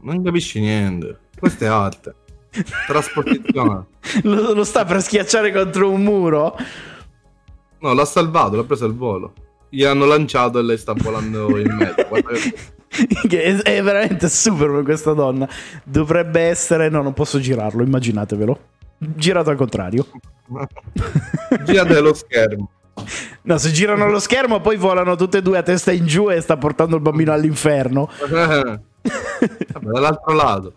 non 0.01 0.23
capisci 0.23 0.59
niente. 0.59 1.19
Questa 1.37 1.65
è 1.65 1.67
arte. 1.67 2.15
Trasportazione. 2.87 3.85
lo, 4.23 4.53
lo 4.53 4.63
sta 4.63 4.85
per 4.85 5.01
schiacciare 5.01 5.51
contro 5.51 5.89
un 5.89 6.03
muro? 6.03 6.55
No, 7.79 7.93
l'ha 7.93 8.05
salvato, 8.05 8.55
l'ha 8.55 8.63
preso 8.63 8.85
al 8.85 8.95
volo. 8.95 9.33
Gli 9.69 9.83
hanno 9.83 10.05
lanciato 10.05 10.59
e 10.59 10.63
lei 10.63 10.77
sta 10.77 10.93
volando 10.93 11.57
in 11.57 11.75
mezzo. 11.75 12.07
che 13.27 13.43
è 13.61 13.83
veramente 13.83 14.27
super 14.27 14.71
per 14.71 14.83
questa 14.83 15.13
donna. 15.13 15.47
Dovrebbe 15.83 16.41
essere. 16.41 16.89
No, 16.89 17.01
non 17.01 17.13
posso 17.13 17.39
girarlo, 17.39 17.83
immaginatevelo. 17.83 18.59
Girato 18.97 19.49
al 19.49 19.57
contrario. 19.57 20.05
Girate 21.63 21.99
lo 21.99 22.13
schermo. 22.13 22.71
No, 23.43 23.57
se 23.57 23.71
girano 23.71 24.09
lo 24.09 24.19
schermo, 24.19 24.61
poi 24.61 24.77
volano 24.77 25.15
tutte 25.15 25.39
e 25.39 25.41
due 25.41 25.57
a 25.57 25.63
testa 25.63 25.91
in 25.91 26.05
giù 26.05 26.29
e 26.29 26.41
sta 26.41 26.57
portando 26.57 26.95
il 26.95 27.01
bambino 27.01 27.31
all'inferno. 27.33 28.09
Dall'altro 29.79 30.33
lato. 30.33 30.73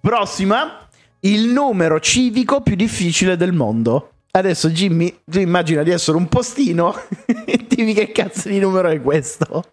Prossima, 0.00 0.88
il 1.20 1.48
numero 1.48 2.00
civico 2.00 2.60
più 2.60 2.76
difficile 2.76 3.36
del 3.36 3.52
mondo. 3.52 4.12
Adesso 4.30 4.70
Jimmy, 4.70 5.20
tu 5.24 5.38
immagina 5.38 5.82
di 5.82 5.90
essere 5.90 6.16
un 6.16 6.28
postino 6.28 6.94
e 7.44 7.66
dimmi 7.66 7.94
che 7.94 8.12
cazzo 8.12 8.48
di 8.48 8.58
numero 8.58 8.88
è 8.88 9.00
questo. 9.00 9.72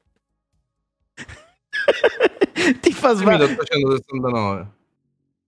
Ti 2.81 2.91
fa 2.91 3.13
sbagliare. 3.13 3.47
6869. 3.47 4.67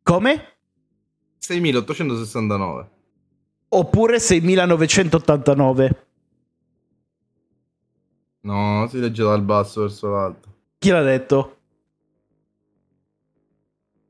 Come? 0.04 0.54
6869. 1.40 2.90
Oppure 3.70 4.20
6989. 4.20 6.06
No, 8.42 8.88
si 8.90 9.00
legge 9.00 9.24
dal 9.24 9.42
basso 9.42 9.82
verso 9.82 10.10
l'alto. 10.10 10.48
Chi 10.80 10.90
l'ha 10.90 11.02
detto? 11.02 11.56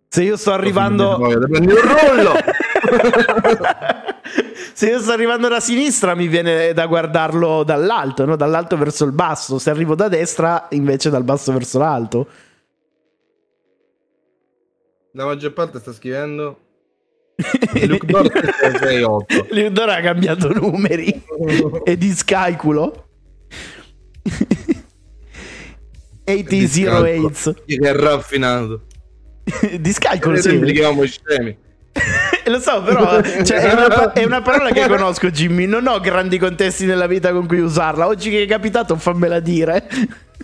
Se 0.10 0.24
io 0.24 0.38
sto 0.38 0.52
arrivando... 0.54 1.17
Prendi 1.17 1.72
un 1.72 1.82
rollo! 1.82 2.34
Se 4.74 4.89
io 4.89 5.00
sto 5.00 5.12
arrivando 5.12 5.48
da 5.48 5.60
sinistra 5.60 6.13
mi 6.13 6.28
viene 6.28 6.72
da 6.74 6.86
guardarlo 6.86 7.63
dall'alto, 7.63 8.26
no? 8.26 8.36
dall'alto 8.36 8.78
verso 8.78 9.06
il 9.06 9.12
basso. 9.12 9.58
Se 9.58 9.72
arrivo 9.72 9.96
da 9.96 10.08
destra 10.08 10.67
invece 10.70 11.10
dal 11.10 11.24
basso 11.24 11.52
verso 11.52 11.80
l'alto. 11.80 12.28
La 15.13 15.26
maggior 15.26 15.54
parte 15.54 15.80
sta 15.80 15.91
scrivendo 15.91 16.60
Luke 17.88 18.06
Dor 18.06 18.32
68. 18.34 19.47
Luke 19.50 19.71
Dor 19.71 19.89
ha 19.89 20.02
cambiato 20.02 20.52
numeri 20.52 21.23
e 21.84 21.97
discalculo. 21.97 23.06
8008 26.26 27.63
che 27.65 27.93
raffinato. 27.93 28.86
Discalcolo, 29.80 30.36
sì. 30.38 30.60
Li 30.60 30.73
chiamiamo 30.73 31.06
scemi. 31.06 31.58
Lo 32.45 32.60
so, 32.60 32.82
però 32.82 33.21
cioè, 33.21 33.60
è, 33.60 33.73
una, 33.73 34.13
è, 34.13 34.23
una, 34.23 34.41
parola 34.41 34.71
che 34.71 34.88
conosco, 34.88 35.30
Jimmy. 35.30 35.65
Non 35.65 35.88
ho 35.88 36.00
grandi 36.00 36.38
contesti 36.38 36.86
nella 36.86 37.08
vita 37.08 37.32
con 37.32 37.47
cui 37.47 37.60
usarla. 37.60 38.08
Oggi 38.08 38.30
che 38.30 38.43
è 38.43 38.47
capitato, 38.47 38.95
fammela 38.95 39.39
dire. 39.39 39.88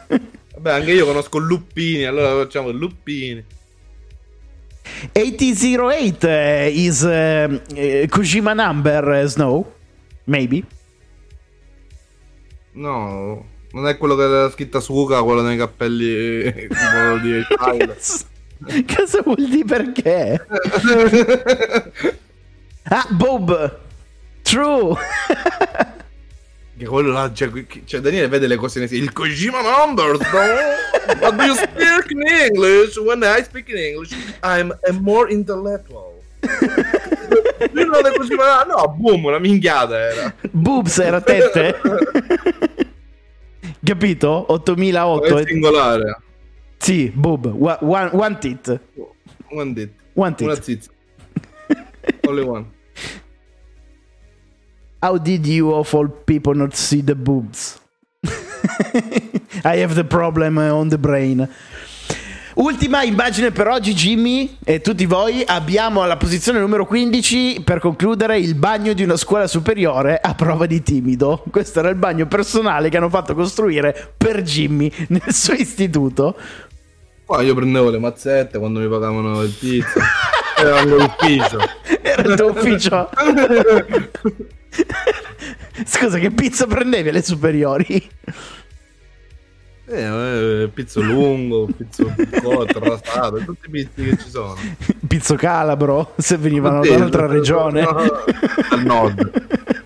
Vabbè, 0.07 0.71
anche 0.71 0.91
io 0.91 1.05
conosco 1.05 1.37
Luppini, 1.39 2.05
allora 2.05 2.29
facciamo 2.43 2.69
Luppini. 2.69 3.43
8008 5.15 6.23
is 6.73 7.03
uh, 7.03 7.59
Kojima 8.09 8.55
number 8.55 9.27
Snow? 9.27 9.71
Maybe? 10.25 10.63
No, 12.71 13.45
non 13.71 13.87
è 13.87 13.97
quello 13.97 14.15
che 14.15 14.23
era 14.23 14.49
scritto 14.49 14.79
su 14.79 14.93
Uka, 14.93 15.21
quello 15.21 15.41
nei 15.41 15.57
cappelli 15.57 16.67
quello 16.67 17.17
di 17.19 17.45
Cosa 18.95 19.21
vuol 19.23 19.47
dire 19.47 19.65
perché? 19.65 20.45
ah, 22.83 23.07
Bob! 23.11 23.79
True! 24.41 24.95
che 26.83 26.85
quello 26.85 27.11
là, 27.11 27.31
cioè, 27.33 27.49
cioè, 27.85 28.01
Daniele 28.01 28.27
vede 28.27 28.47
le 28.47 28.55
cose 28.55 28.79
nel 28.79 28.91
il 28.93 29.13
Kojima 29.13 29.59
Numbers, 29.61 30.19
no? 30.31 30.39
But 31.19 31.45
you 31.45 31.55
speak 31.55 32.11
in 32.11 32.27
English? 32.27 32.97
When 32.97 33.23
I 33.23 33.43
speak 33.43 33.69
in 33.69 33.77
English, 33.77 34.11
I'm 34.43 34.71
a 34.87 34.93
more 34.93 35.29
intellectual. 35.29 36.21
No, 38.67 38.87
boom, 38.97 39.25
una 39.25 39.39
minchiata 39.39 39.97
era. 39.97 40.33
Boobs 40.51 40.99
era 40.99 41.21
tette? 41.21 41.79
Capito? 43.83 44.51
8008. 44.51 45.37
È 45.37 45.45
singolare. 45.45 46.21
Sì, 46.77 47.11
boob, 47.13 47.45
one, 47.45 48.09
one 48.11 48.37
tit. 48.39 48.79
One 49.49 49.73
tit. 49.73 49.91
One 50.13 50.35
tit. 50.35 50.47
Una 50.47 50.61
zizza. 50.61 50.89
Only 52.27 52.43
one. 52.43 52.65
How 55.01 55.17
did 55.17 55.45
you 55.45 55.73
of 55.73 55.93
all 55.93 56.07
people 56.07 56.53
not 56.53 56.75
see 56.75 57.01
the 57.01 57.15
boobs? 57.15 57.79
I 59.63 59.81
have 59.81 59.93
the 59.93 60.05
problem 60.05 60.57
on 60.57 60.89
the 60.89 60.97
brain. 60.97 61.47
Ultima 62.55 63.03
immagine 63.03 63.51
per 63.51 63.67
oggi, 63.67 63.93
Jimmy 63.93 64.57
e 64.63 64.79
tutti 64.79 65.05
voi. 65.05 65.43
Abbiamo 65.43 66.03
alla 66.03 66.17
posizione 66.17 66.59
numero 66.59 66.85
15 66.85 67.61
per 67.63 67.79
concludere 67.79 68.37
il 68.37 68.53
bagno 68.53 68.93
di 68.93 69.01
una 69.01 69.17
scuola 69.17 69.47
superiore 69.47 70.19
a 70.21 70.35
prova 70.35 70.67
di 70.67 70.83
timido. 70.83 71.43
Questo 71.49 71.79
era 71.79 71.89
il 71.89 71.95
bagno 71.95 72.27
personale 72.27 72.89
che 72.89 72.97
hanno 72.97 73.09
fatto 73.09 73.33
costruire 73.33 74.13
per 74.15 74.43
Jimmy 74.43 74.91
nel 75.07 75.33
suo 75.33 75.53
istituto. 75.55 76.35
Poi 77.25 77.45
io 77.45 77.55
prendevo 77.55 77.89
le 77.89 77.99
mazzette 77.99 78.59
quando 78.59 78.79
mi 78.79 78.87
pagavano 78.87 79.41
il 79.41 79.55
pizza. 79.59 79.99
Era 80.63 80.79
il 80.79 80.87
mio 80.87 81.03
ufficio. 81.03 81.59
Era 82.01 82.21
il 82.21 82.35
tuo 82.35 82.51
ufficio. 82.51 83.09
Scusa, 85.85 86.17
che 86.19 86.31
pizza 86.31 86.65
prendevi 86.65 87.09
alle 87.09 87.21
superiori? 87.21 88.09
Eh, 89.85 90.63
eh, 90.63 90.69
pizzo 90.73 91.01
lungo, 91.01 91.67
pizzo 91.77 92.11
piccotto, 92.15 92.79
rasato, 92.79 93.39
tutti 93.39 93.67
i 93.67 93.69
pizzi 93.69 94.03
che 94.09 94.17
ci 94.17 94.29
sono. 94.29 94.55
Pizzo 95.05 95.35
calabro, 95.35 96.13
se 96.17 96.37
venivano 96.37 96.81
da 96.81 96.95
un'altra 96.95 97.27
regione. 97.27 97.81
Al 97.81 98.83
nord. 98.83 99.82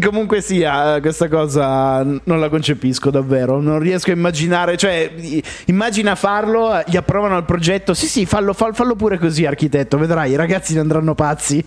Comunque 0.00 0.40
sia, 0.40 0.98
questa 1.00 1.28
cosa 1.28 2.02
non 2.02 2.40
la 2.40 2.48
concepisco 2.48 3.10
davvero. 3.10 3.60
Non 3.60 3.78
riesco 3.78 4.10
a 4.10 4.14
immaginare. 4.14 4.78
Cioè, 4.78 5.42
immagina 5.66 6.14
farlo, 6.14 6.82
gli 6.86 6.96
approvano 6.96 7.36
il 7.36 7.44
progetto. 7.44 7.92
Sì, 7.92 8.06
sì, 8.06 8.24
fallo, 8.24 8.54
fallo, 8.54 8.72
fallo 8.72 8.94
pure 8.94 9.18
così, 9.18 9.44
architetto. 9.44 9.98
Vedrai, 9.98 10.30
i 10.32 10.36
ragazzi 10.36 10.72
ne 10.72 10.80
andranno 10.80 11.14
pazzi. 11.14 11.62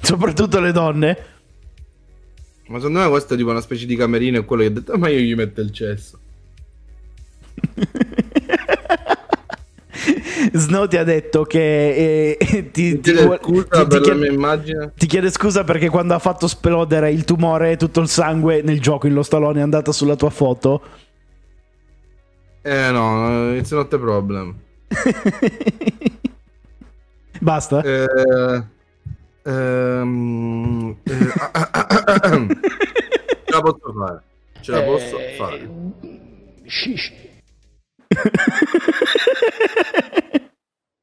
Soprattutto 0.00 0.58
le 0.58 0.72
donne. 0.72 1.18
Ma 2.66 2.78
secondo 2.78 3.00
me 3.00 3.08
questo 3.08 3.34
è 3.34 3.36
tipo 3.36 3.50
una 3.50 3.60
specie 3.60 3.86
di 3.86 3.94
camerino 3.94 4.38
e 4.38 4.44
quello 4.44 4.62
che 4.62 4.68
ha 4.68 4.72
detto, 4.72 4.98
ma 4.98 5.08
io 5.08 5.18
gli 5.18 5.34
metto 5.34 5.60
il 5.60 5.72
cesso. 5.72 6.18
Snow 10.52 10.86
ti 10.88 10.96
ha 10.96 11.04
detto 11.04 11.44
che 11.44 12.36
eh, 12.38 12.38
ti, 12.72 13.00
ti, 13.00 13.12
vuole- 13.12 13.38
scusa 13.42 13.62
ti- 13.62 13.68
ti 13.68 13.68
per 13.68 13.86
la 13.88 14.00
chiede- 14.00 14.14
mia 14.20 14.30
immagine. 14.30 14.92
ti 14.96 15.06
chiede 15.06 15.30
scusa 15.30 15.64
perché 15.64 15.88
quando 15.88 16.14
ha 16.14 16.18
fatto 16.18 16.46
esplodere 16.46 17.10
il 17.10 17.24
tumore 17.24 17.76
tutto 17.76 18.00
il 18.00 18.08
sangue 18.08 18.62
nel 18.62 18.80
gioco 18.80 19.06
in 19.06 19.14
lo 19.14 19.22
stallone 19.22 19.60
è 19.60 19.62
andata 19.62 19.92
sulla 19.92 20.16
tua 20.16 20.30
foto. 20.30 20.82
Eh 22.62 22.90
no, 22.90 23.54
it's 23.54 23.70
not 23.72 23.92
a 23.92 23.98
problem. 23.98 24.54
Basta. 27.40 27.82
Eh, 27.82 28.62
ehm, 29.44 30.96
eh, 31.04 31.32
ah, 31.38 31.50
ah, 31.52 31.68
ah, 31.72 31.86
ah, 31.88 32.20
ah. 32.22 32.46
Ce 33.44 33.52
la 33.52 33.60
posso 33.62 33.92
fare. 33.96 34.22
Ce 34.60 34.72
la 34.72 34.82
posso 34.82 35.18
Eh, 35.18 35.34
fare. 35.38 35.68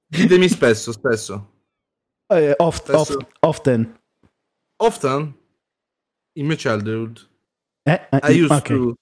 Ditemi 0.10 0.50
spesso, 0.50 0.92
spesso. 0.92 1.48
Eh, 2.32 2.54
oft- 2.58 2.90
Adesso- 2.90 3.18
oft- 3.18 3.28
often. 3.42 4.00
Often, 4.80 5.34
in 6.36 6.48
my 6.48 6.56
childhood, 6.56 7.20
Eh, 7.86 8.00
eh, 8.12 8.20
I 8.24 8.32
used 8.32 8.52
ok. 8.52 8.68
to 8.68 8.96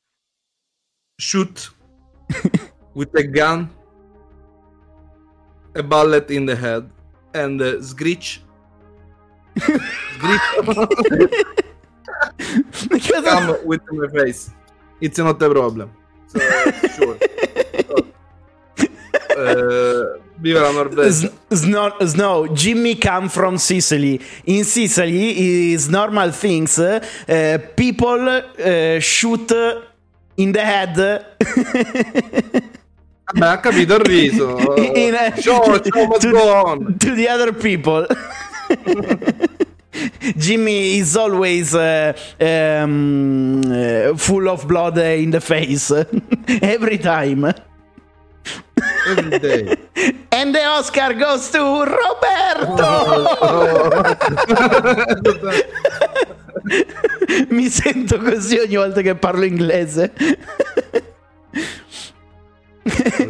shoot 1.19 1.71
with 2.93 3.13
a 3.15 3.23
gun, 3.23 3.69
a 5.75 5.81
bullet 5.83 6.29
in 6.31 6.45
the 6.45 6.55
head, 6.55 6.89
and 7.33 7.61
uh, 7.61 7.81
screech. 7.81 8.41
screech 12.71 13.11
come 13.23 13.57
with 13.65 13.81
my 13.91 14.07
face. 14.09 14.51
It's 15.01 15.17
not 15.17 15.41
a 15.41 15.49
problem. 15.49 15.91
So, 16.27 16.39
sure. 16.95 17.17
Uh, 19.35 20.19
viva 20.37 20.61
la 20.61 20.71
Norvegia. 20.71 21.31
Snow, 21.49 21.95
Snow, 22.05 22.47
Jimmy 22.53 22.95
come 22.97 23.27
from 23.29 23.57
Sicily. 23.57 24.19
In 24.45 24.63
Sicily 24.63 25.71
is 25.73 25.87
normal 25.89 26.31
things. 26.31 26.77
uh, 26.77 26.99
people 27.75 28.27
uh, 28.29 28.99
shoot 28.99 29.51
in 30.37 30.51
the 30.51 30.61
head. 30.61 30.95
Vabbè, 33.25 33.47
ha 33.47 33.59
capito 33.59 33.95
il 33.95 34.01
riso. 34.01 34.75
in 34.77 35.15
a- 35.15 35.33
show, 35.41 35.63
show 35.83 36.05
must 36.07 36.21
to, 36.21 36.95
to 36.99 37.15
the 37.15 37.27
other 37.27 37.51
people. 37.53 38.05
Jimmy 40.37 40.97
is 40.97 41.15
always 41.15 41.73
uh, 41.73 42.13
um, 42.39 43.61
uh, 43.65 44.15
full 44.15 44.47
of 44.49 44.67
blood 44.67 44.97
in 44.97 45.31
the 45.31 45.39
face 45.41 45.91
every 46.61 46.97
time. 46.99 47.51
Every 49.05 49.39
day. 49.39 49.77
And 50.31 50.53
the 50.53 50.65
Oscar 50.65 51.13
goes 51.13 51.49
to 51.51 51.85
Roberto. 51.85 53.25
Mi 57.49 57.69
sento 57.69 58.17
così 58.19 58.57
ogni 58.57 58.75
volta 58.75 59.01
che 59.01 59.15
parlo 59.15 59.45
inglese. 59.45 60.11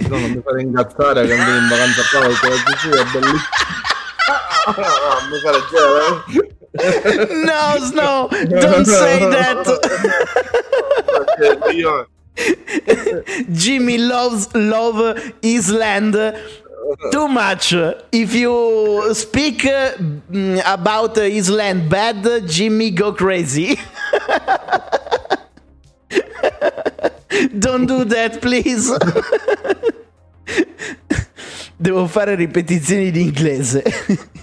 No, 0.07 0.17
non 0.17 0.31
mi 0.31 0.41
fare 0.43 0.61
ingazzare 0.61 1.25
che 1.25 1.33
andare 1.33 1.57
in 1.57 1.67
vacanza 1.67 2.01
qua 2.11 2.19
perché 2.27 2.49
la 2.49 2.55
Sicilia 2.65 3.01
è 3.01 3.05
bellissima. 3.11 3.49
Gelare. 5.69 6.55
No, 7.45 7.77
Snow, 7.79 8.27
don't 8.29 8.85
say 8.85 9.19
that. 9.29 9.65
Perché 11.37 11.71
io 11.71 12.09
Jimmy 13.51 13.97
loves 13.97 14.53
love 14.53 15.17
Island 15.43 16.15
too 17.11 17.27
much. 17.27 17.73
If 18.11 18.33
you 18.35 19.13
speak 19.13 19.59
mm, 19.59 20.61
about 20.65 21.17
Island 21.17 21.89
bad, 21.89 22.47
Jimmy 22.47 22.91
go 22.91 23.13
crazy. 23.13 23.79
Don't 27.59 27.85
do 27.85 28.05
that, 28.05 28.41
please. 28.41 28.91
Devo 31.85 32.07
fare 32.07 32.33
ripetizioni 32.33 33.11
di 33.11 33.21
inglese. 33.21 33.83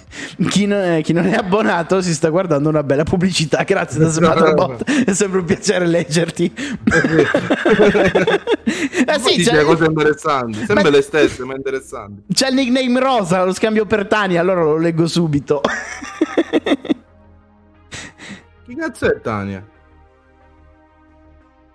Chi 0.48 0.66
non, 0.66 0.78
è, 0.78 1.02
chi 1.02 1.12
non 1.12 1.26
è 1.26 1.34
abbonato 1.34 2.00
si 2.02 2.14
sta 2.14 2.28
guardando 2.28 2.68
una 2.68 2.84
bella 2.84 3.02
pubblicità. 3.02 3.64
Grazie 3.64 3.98
da 3.98 4.08
Smatrabot. 4.08 4.84
È 5.04 5.12
sempre 5.12 5.40
un 5.40 5.44
piacere 5.44 5.86
leggerti. 5.86 6.52
eh 6.54 6.68
sì, 9.18 9.36
dice 9.36 9.50
c'è, 9.50 9.64
cose 9.64 9.86
interessanti, 9.86 10.58
sempre 10.58 10.84
Ma- 10.84 10.90
le 10.90 11.02
stesse, 11.02 11.44
ma 11.44 11.54
interessanti. 11.54 12.24
c'è 12.32 12.50
il 12.50 12.54
nickname 12.54 13.00
rosa, 13.00 13.42
lo 13.44 13.54
scambio 13.54 13.86
per 13.86 14.06
Tani, 14.06 14.36
allora 14.36 14.62
lo 14.62 14.76
leggo 14.76 15.06
subito. 15.06 15.62
Chi 18.64 18.74
cazzo 18.76 19.06
è 19.06 19.20
Tania? 19.20 19.66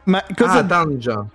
Ma 0.06 0.24
cosa... 0.36 0.60
Ah, 0.60 0.64
Tanja. 0.64 1.26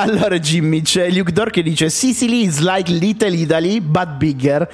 Allora 0.00 0.38
Jimmy, 0.38 0.82
c'è 0.82 1.10
Luke 1.10 1.32
Dor 1.32 1.50
che 1.50 1.62
dice 1.62 1.88
Sicily 1.90 2.44
is 2.44 2.60
like 2.60 2.90
Little 2.90 3.34
Italy, 3.34 3.80
but 3.80 4.16
bigger. 4.16 4.68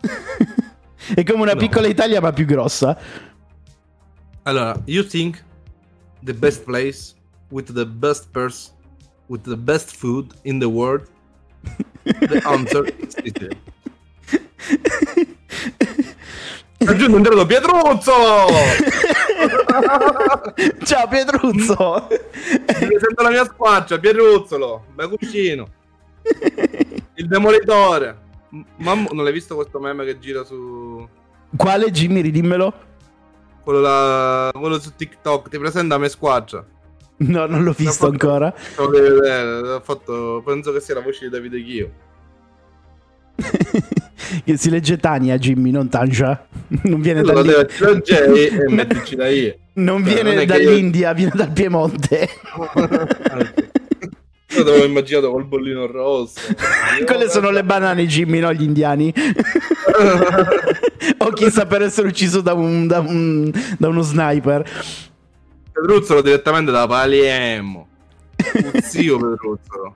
è 1.14 1.22
come 1.24 1.42
una 1.42 1.52
No. 1.52 1.58
piccola 1.58 1.86
Italia 1.86 2.20
ma 2.20 2.32
più 2.32 2.44
grossa. 2.46 2.96
Allora, 4.42 4.80
you 4.86 5.04
think 5.04 5.42
the 6.22 6.32
best 6.34 6.64
place 6.64 7.14
with 7.50 7.72
the 7.72 7.84
best 7.86 8.28
person 8.32 8.72
with 9.28 9.42
the 9.42 9.56
best 9.56 9.94
food 9.96 10.32
in 10.42 10.58
the 10.58 10.66
world? 10.68 11.06
The 12.04 12.40
answer 12.46 12.86
is 12.98 13.14
Italy. 13.22 13.56
Aggiungo 16.86 17.16
un 17.16 17.22
credo 17.22 17.44
Pietruzzo! 17.46 18.12
Ciao 20.84 21.08
Pietruzzo. 21.08 22.06
Presento 22.66 23.22
la 23.22 23.30
mia 23.30 23.44
squarcia, 23.44 23.98
Pieruzzolo, 23.98 24.84
bel 24.94 25.08
cuscino. 25.08 25.66
Il 27.14 27.26
demolitore. 27.26 28.26
Mamma, 28.76 29.08
non 29.12 29.24
l'hai 29.24 29.32
visto 29.32 29.54
questo 29.56 29.78
meme 29.80 30.04
che 30.04 30.18
gira 30.18 30.44
su 30.44 31.06
Quale 31.56 31.90
Jimmy, 31.90 32.20
ridimmelo? 32.20 32.86
quello, 33.62 33.80
là- 33.80 34.50
quello 34.54 34.78
su 34.80 34.94
TikTok? 34.96 35.48
Ti 35.50 35.58
presenta 35.58 35.96
a 35.96 35.98
me 35.98 36.08
squarcia. 36.08 36.64
No, 37.18 37.46
non 37.46 37.62
l'ho 37.64 37.72
visto 37.72 37.92
fatto- 37.92 38.10
ancora. 38.12 38.54
Lo 38.76 38.86
devi 38.88 39.08
vedere, 39.20 39.72
ho 39.72 39.80
fatto, 39.80 40.40
penso 40.44 40.72
che 40.72 40.80
sia 40.80 40.94
la 40.94 41.00
voce 41.02 41.24
di 41.24 41.30
Davide 41.30 41.62
Chio. 41.62 41.90
Che 44.44 44.56
si 44.56 44.70
legge 44.70 44.96
Tania 44.98 45.38
Jimmy, 45.38 45.70
non 45.70 45.88
Tanja. 45.88 46.46
Non 46.82 47.00
viene 47.00 47.22
da 47.22 47.40
lì. 47.40 47.48
devi 47.48 47.66
la 47.78 47.94
J 47.94 48.10
e 48.10 48.64
mettici 48.68 49.16
da 49.16 49.28
I. 49.28 49.54
Non 49.74 50.04
Cioè, 50.04 50.14
viene 50.14 50.34
non 50.34 50.46
che 50.46 50.56
io- 50.56 50.64
dall'India, 50.70 51.12
viene 51.12 51.32
dal 51.34 51.50
Piemonte. 51.52 52.28
Io 54.50 54.64
l'avevo 54.64 54.84
immaginato 54.86 55.30
col 55.30 55.44
bollino 55.44 55.86
rosso. 55.86 56.40
Quelle 57.04 57.28
sono 57.28 57.50
le 57.50 57.62
banane, 57.64 58.06
Jimmy, 58.06 58.38
no? 58.40 58.50
Gli 58.52 58.62
indiani. 58.62 59.12
o 61.18 61.30
chissà 61.32 61.66
per 61.66 61.82
essere 61.82 62.08
ucciso 62.08 62.40
da, 62.40 62.54
un, 62.54 62.86
da, 62.86 63.00
un, 63.00 63.50
da 63.78 63.88
uno 63.88 64.00
sniper. 64.00 64.66
Pedruzzolo 65.70 66.22
direttamente 66.22 66.70
da 66.72 66.86
Palermo. 66.86 67.88
Zio 68.82 69.18
Pedruzzolo. 69.18 69.94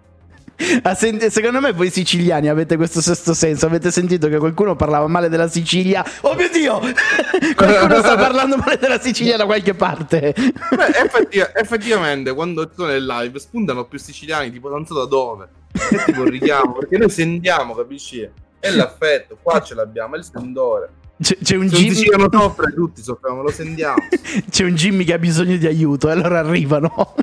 Sent- 0.95 1.27
secondo 1.27 1.61
me 1.61 1.73
voi 1.73 1.91
siciliani 1.91 2.49
avete 2.49 2.77
questo 2.77 3.01
sesto 3.01 3.35
senso. 3.35 3.67
Avete 3.67 3.91
sentito 3.91 4.29
che 4.29 4.39
qualcuno 4.39 4.77
parlava 4.77 5.07
male 5.07 5.29
della 5.29 5.49
Sicilia? 5.49 6.05
Oh 6.23 6.35
mio 6.35 6.49
Dio! 6.51 6.79
qualcuno 7.55 7.99
sta 7.99 8.17
parlando 8.17 8.57
male 8.57 8.79
della 8.79 9.01
Sicilia 9.01 9.37
da 9.37 9.45
qualche 9.45 9.75
parte. 9.75 10.35
Beh, 10.35 10.87
effettiv- 11.03 11.53
effettivamente, 11.55 12.33
quando 12.33 12.71
sono 12.75 12.89
nel 12.89 13.05
live 13.05 13.39
spuntano 13.39 13.85
più 13.87 13.99
siciliani, 13.99 14.51
tipo 14.51 14.69
non 14.69 14.87
so 14.87 14.95
da 14.95 15.07
dove. 15.07 15.49
È 15.73 16.05
tipo 16.05 16.25
richiamo, 16.25 16.73
perché 16.73 16.99
noi 16.99 17.11
sentiamo, 17.11 17.75
capisci? 17.75 18.29
È 18.59 18.71
l'affetto, 18.71 19.39
qua 19.43 19.61
ce 19.61 19.75
l'abbiamo, 19.75 20.15
è 20.15 20.19
il 20.19 20.25
sentore. 20.25 20.91
C'è, 21.21 21.37
c'è 21.43 21.57
un 21.57 21.69
Jimmy. 21.69 21.95
siciliano 21.95 22.29
soffre, 22.31 22.73
tutti 22.75 23.03
soffriamo, 23.03 23.43
lo 23.43 23.51
sentiamo. 23.51 23.97
C'è 24.51 24.65
un 24.65 24.75
Jimmy 24.75 25.05
che 25.05 25.13
ha 25.15 25.19
bisogno 25.19 25.57
di 25.57 25.67
aiuto 25.67 26.09
e 26.09 26.13
allora 26.13 26.41
arrivano. 26.41 27.15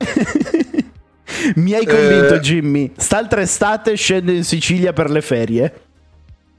Mi 1.56 1.74
hai 1.74 1.86
convinto, 1.86 2.34
Eh. 2.34 2.40
Jimmy. 2.40 2.92
St'altra 2.96 3.40
estate 3.40 3.94
scendo 3.94 4.30
in 4.32 4.44
Sicilia 4.44 4.92
per 4.92 5.10
le 5.10 5.20
ferie. 5.22 5.80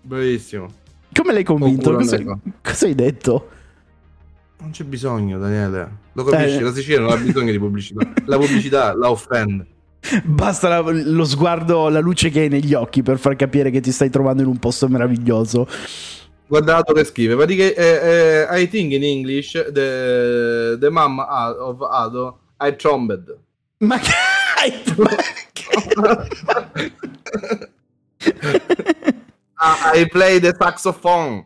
Bravissimo. 0.02 0.68
Come 1.14 1.34
l'hai 1.34 1.44
convinto? 1.44 1.90
Oppure 1.90 2.06
Cosa, 2.06 2.40
cosa 2.62 2.86
hai 2.86 2.96
detto? 2.96 3.50
Non 4.60 4.72
c'è 4.72 4.84
bisogno, 4.84 5.38
Daniele. 5.40 5.92
Lo 6.14 6.24
capisci? 6.24 6.58
Eh. 6.58 6.62
La 6.62 6.74
Sicilia 6.74 7.00
non 7.00 7.12
ha 7.12 7.18
bisogno 7.18 7.52
di 7.52 7.60
pubblicità. 7.60 8.08
La 8.26 8.38
pubblicità 8.38 8.94
la 8.96 9.10
offende. 9.10 9.66
Basta 10.24 10.68
la- 10.68 10.80
lo 10.92 11.24
sguardo, 11.26 11.88
la 11.90 12.00
luce 12.00 12.30
che 12.30 12.42
hai 12.42 12.50
negli 12.50 12.74
occhi 12.74 13.04
per 13.04 13.20
far 13.20 13.36
capire 13.36 13.70
che 13.70 13.82
ti 13.82 13.92
stai 13.92 14.10
trovando 14.10 14.42
in 14.42 14.48
un 14.48 14.58
posto 14.58 14.88
meraviglioso. 14.88 15.68
Guardato 16.48 16.92
che 16.94 17.04
scrive. 17.04 17.36
Praticamente, 17.36 17.78
eh, 17.80 18.48
eh, 18.52 18.62
I 18.62 18.68
think 18.68 18.92
in 18.94 19.04
English 19.04 19.52
the, 19.72 20.78
the 20.80 20.90
mom 20.90 21.20
of 21.20 21.82
Ado 21.90 22.40
I 22.60 22.76
trombed. 22.76 23.38
Ma 23.80 23.98
che 24.00 24.10
Ah, 29.64 29.92
I 29.94 30.08
play 30.08 30.40
the 30.40 30.56
saxophone. 30.58 31.46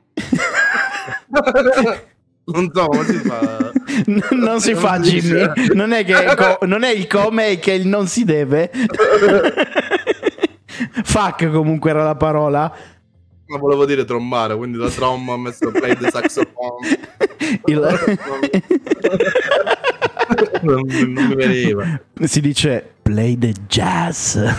non 2.46 2.72
so 2.74 2.86
come 2.88 3.04
si 3.06 3.18
fa. 3.20 3.72
N- 4.08 4.24
non 4.32 4.62
si 4.62 4.74
fa, 4.76 4.92
Non 4.94 5.02
Jimmy. 5.02 5.22
dice. 5.54 5.74
Non 5.74 5.92
è, 5.92 6.06
che 6.06 6.36
co- 6.36 6.60
non 6.66 6.84
è 6.84 6.92
il 6.92 7.08
come, 7.08 7.48
è 7.48 7.60
che 7.60 7.74
il 7.74 7.88
non 7.88 8.08
si 8.08 8.24
deve. 8.24 8.72
Fuck, 11.04 11.50
comunque 11.52 11.90
era 11.90 12.04
la 12.04 12.16
parola. 12.16 12.74
Ma 13.48 13.58
volevo 13.58 13.86
dire 13.86 14.06
trombare, 14.06 14.56
quindi 14.56 14.78
da 14.78 14.90
tromba 14.90 15.34
ho 15.34 15.38
messo 15.38 15.70
play 15.72 15.96
the 15.98 16.10
saxophone. 16.10 16.88
Il- 17.66 18.18
non, 20.62 20.82
non 20.88 21.26
mi 21.28 21.36
veniva. 21.36 22.00
si 22.24 22.42
dice 22.42 22.94
play 23.02 23.38
the 23.38 23.54
jazz. 23.68 24.36
Eh, 24.36 24.54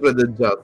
Play 0.00 0.14
the 0.14 0.32
jazz. 0.36 0.54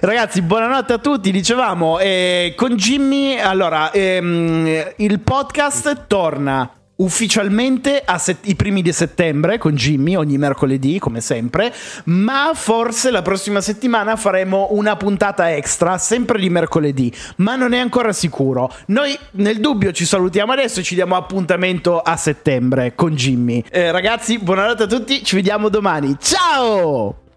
Ragazzi, 0.00 0.42
buonanotte 0.42 0.92
a 0.94 0.98
tutti. 0.98 1.30
Dicevamo 1.30 1.98
eh, 2.00 2.54
con 2.56 2.74
Jimmy. 2.74 3.38
Allora, 3.38 3.92
ehm, 3.92 4.92
il 4.96 5.20
podcast 5.20 6.06
torna 6.08 6.68
ufficialmente 7.00 8.04
set- 8.18 8.46
i 8.48 8.54
primi 8.54 8.82
di 8.82 8.92
settembre 8.92 9.58
con 9.58 9.74
Jimmy 9.74 10.16
ogni 10.16 10.38
mercoledì 10.38 10.98
come 10.98 11.20
sempre 11.20 11.72
ma 12.04 12.52
forse 12.54 13.10
la 13.10 13.22
prossima 13.22 13.60
settimana 13.60 14.16
faremo 14.16 14.68
una 14.70 14.96
puntata 14.96 15.54
extra 15.54 15.98
sempre 15.98 16.38
di 16.38 16.50
mercoledì 16.50 17.12
ma 17.36 17.56
non 17.56 17.72
è 17.72 17.78
ancora 17.78 18.12
sicuro. 18.12 18.72
Noi 18.86 19.16
nel 19.32 19.60
dubbio 19.60 19.92
ci 19.92 20.04
salutiamo 20.04 20.52
adesso 20.52 20.80
e 20.80 20.82
ci 20.82 20.94
diamo 20.94 21.16
appuntamento 21.16 22.00
a 22.00 22.16
settembre 22.16 22.94
con 22.94 23.14
Jimmy. 23.14 23.64
Eh, 23.70 23.90
ragazzi 23.90 24.38
buonanotte 24.38 24.84
a 24.84 24.86
tutti 24.86 25.24
ci 25.24 25.36
vediamo 25.36 25.68
domani. 25.68 26.16
Ciao 26.18 27.28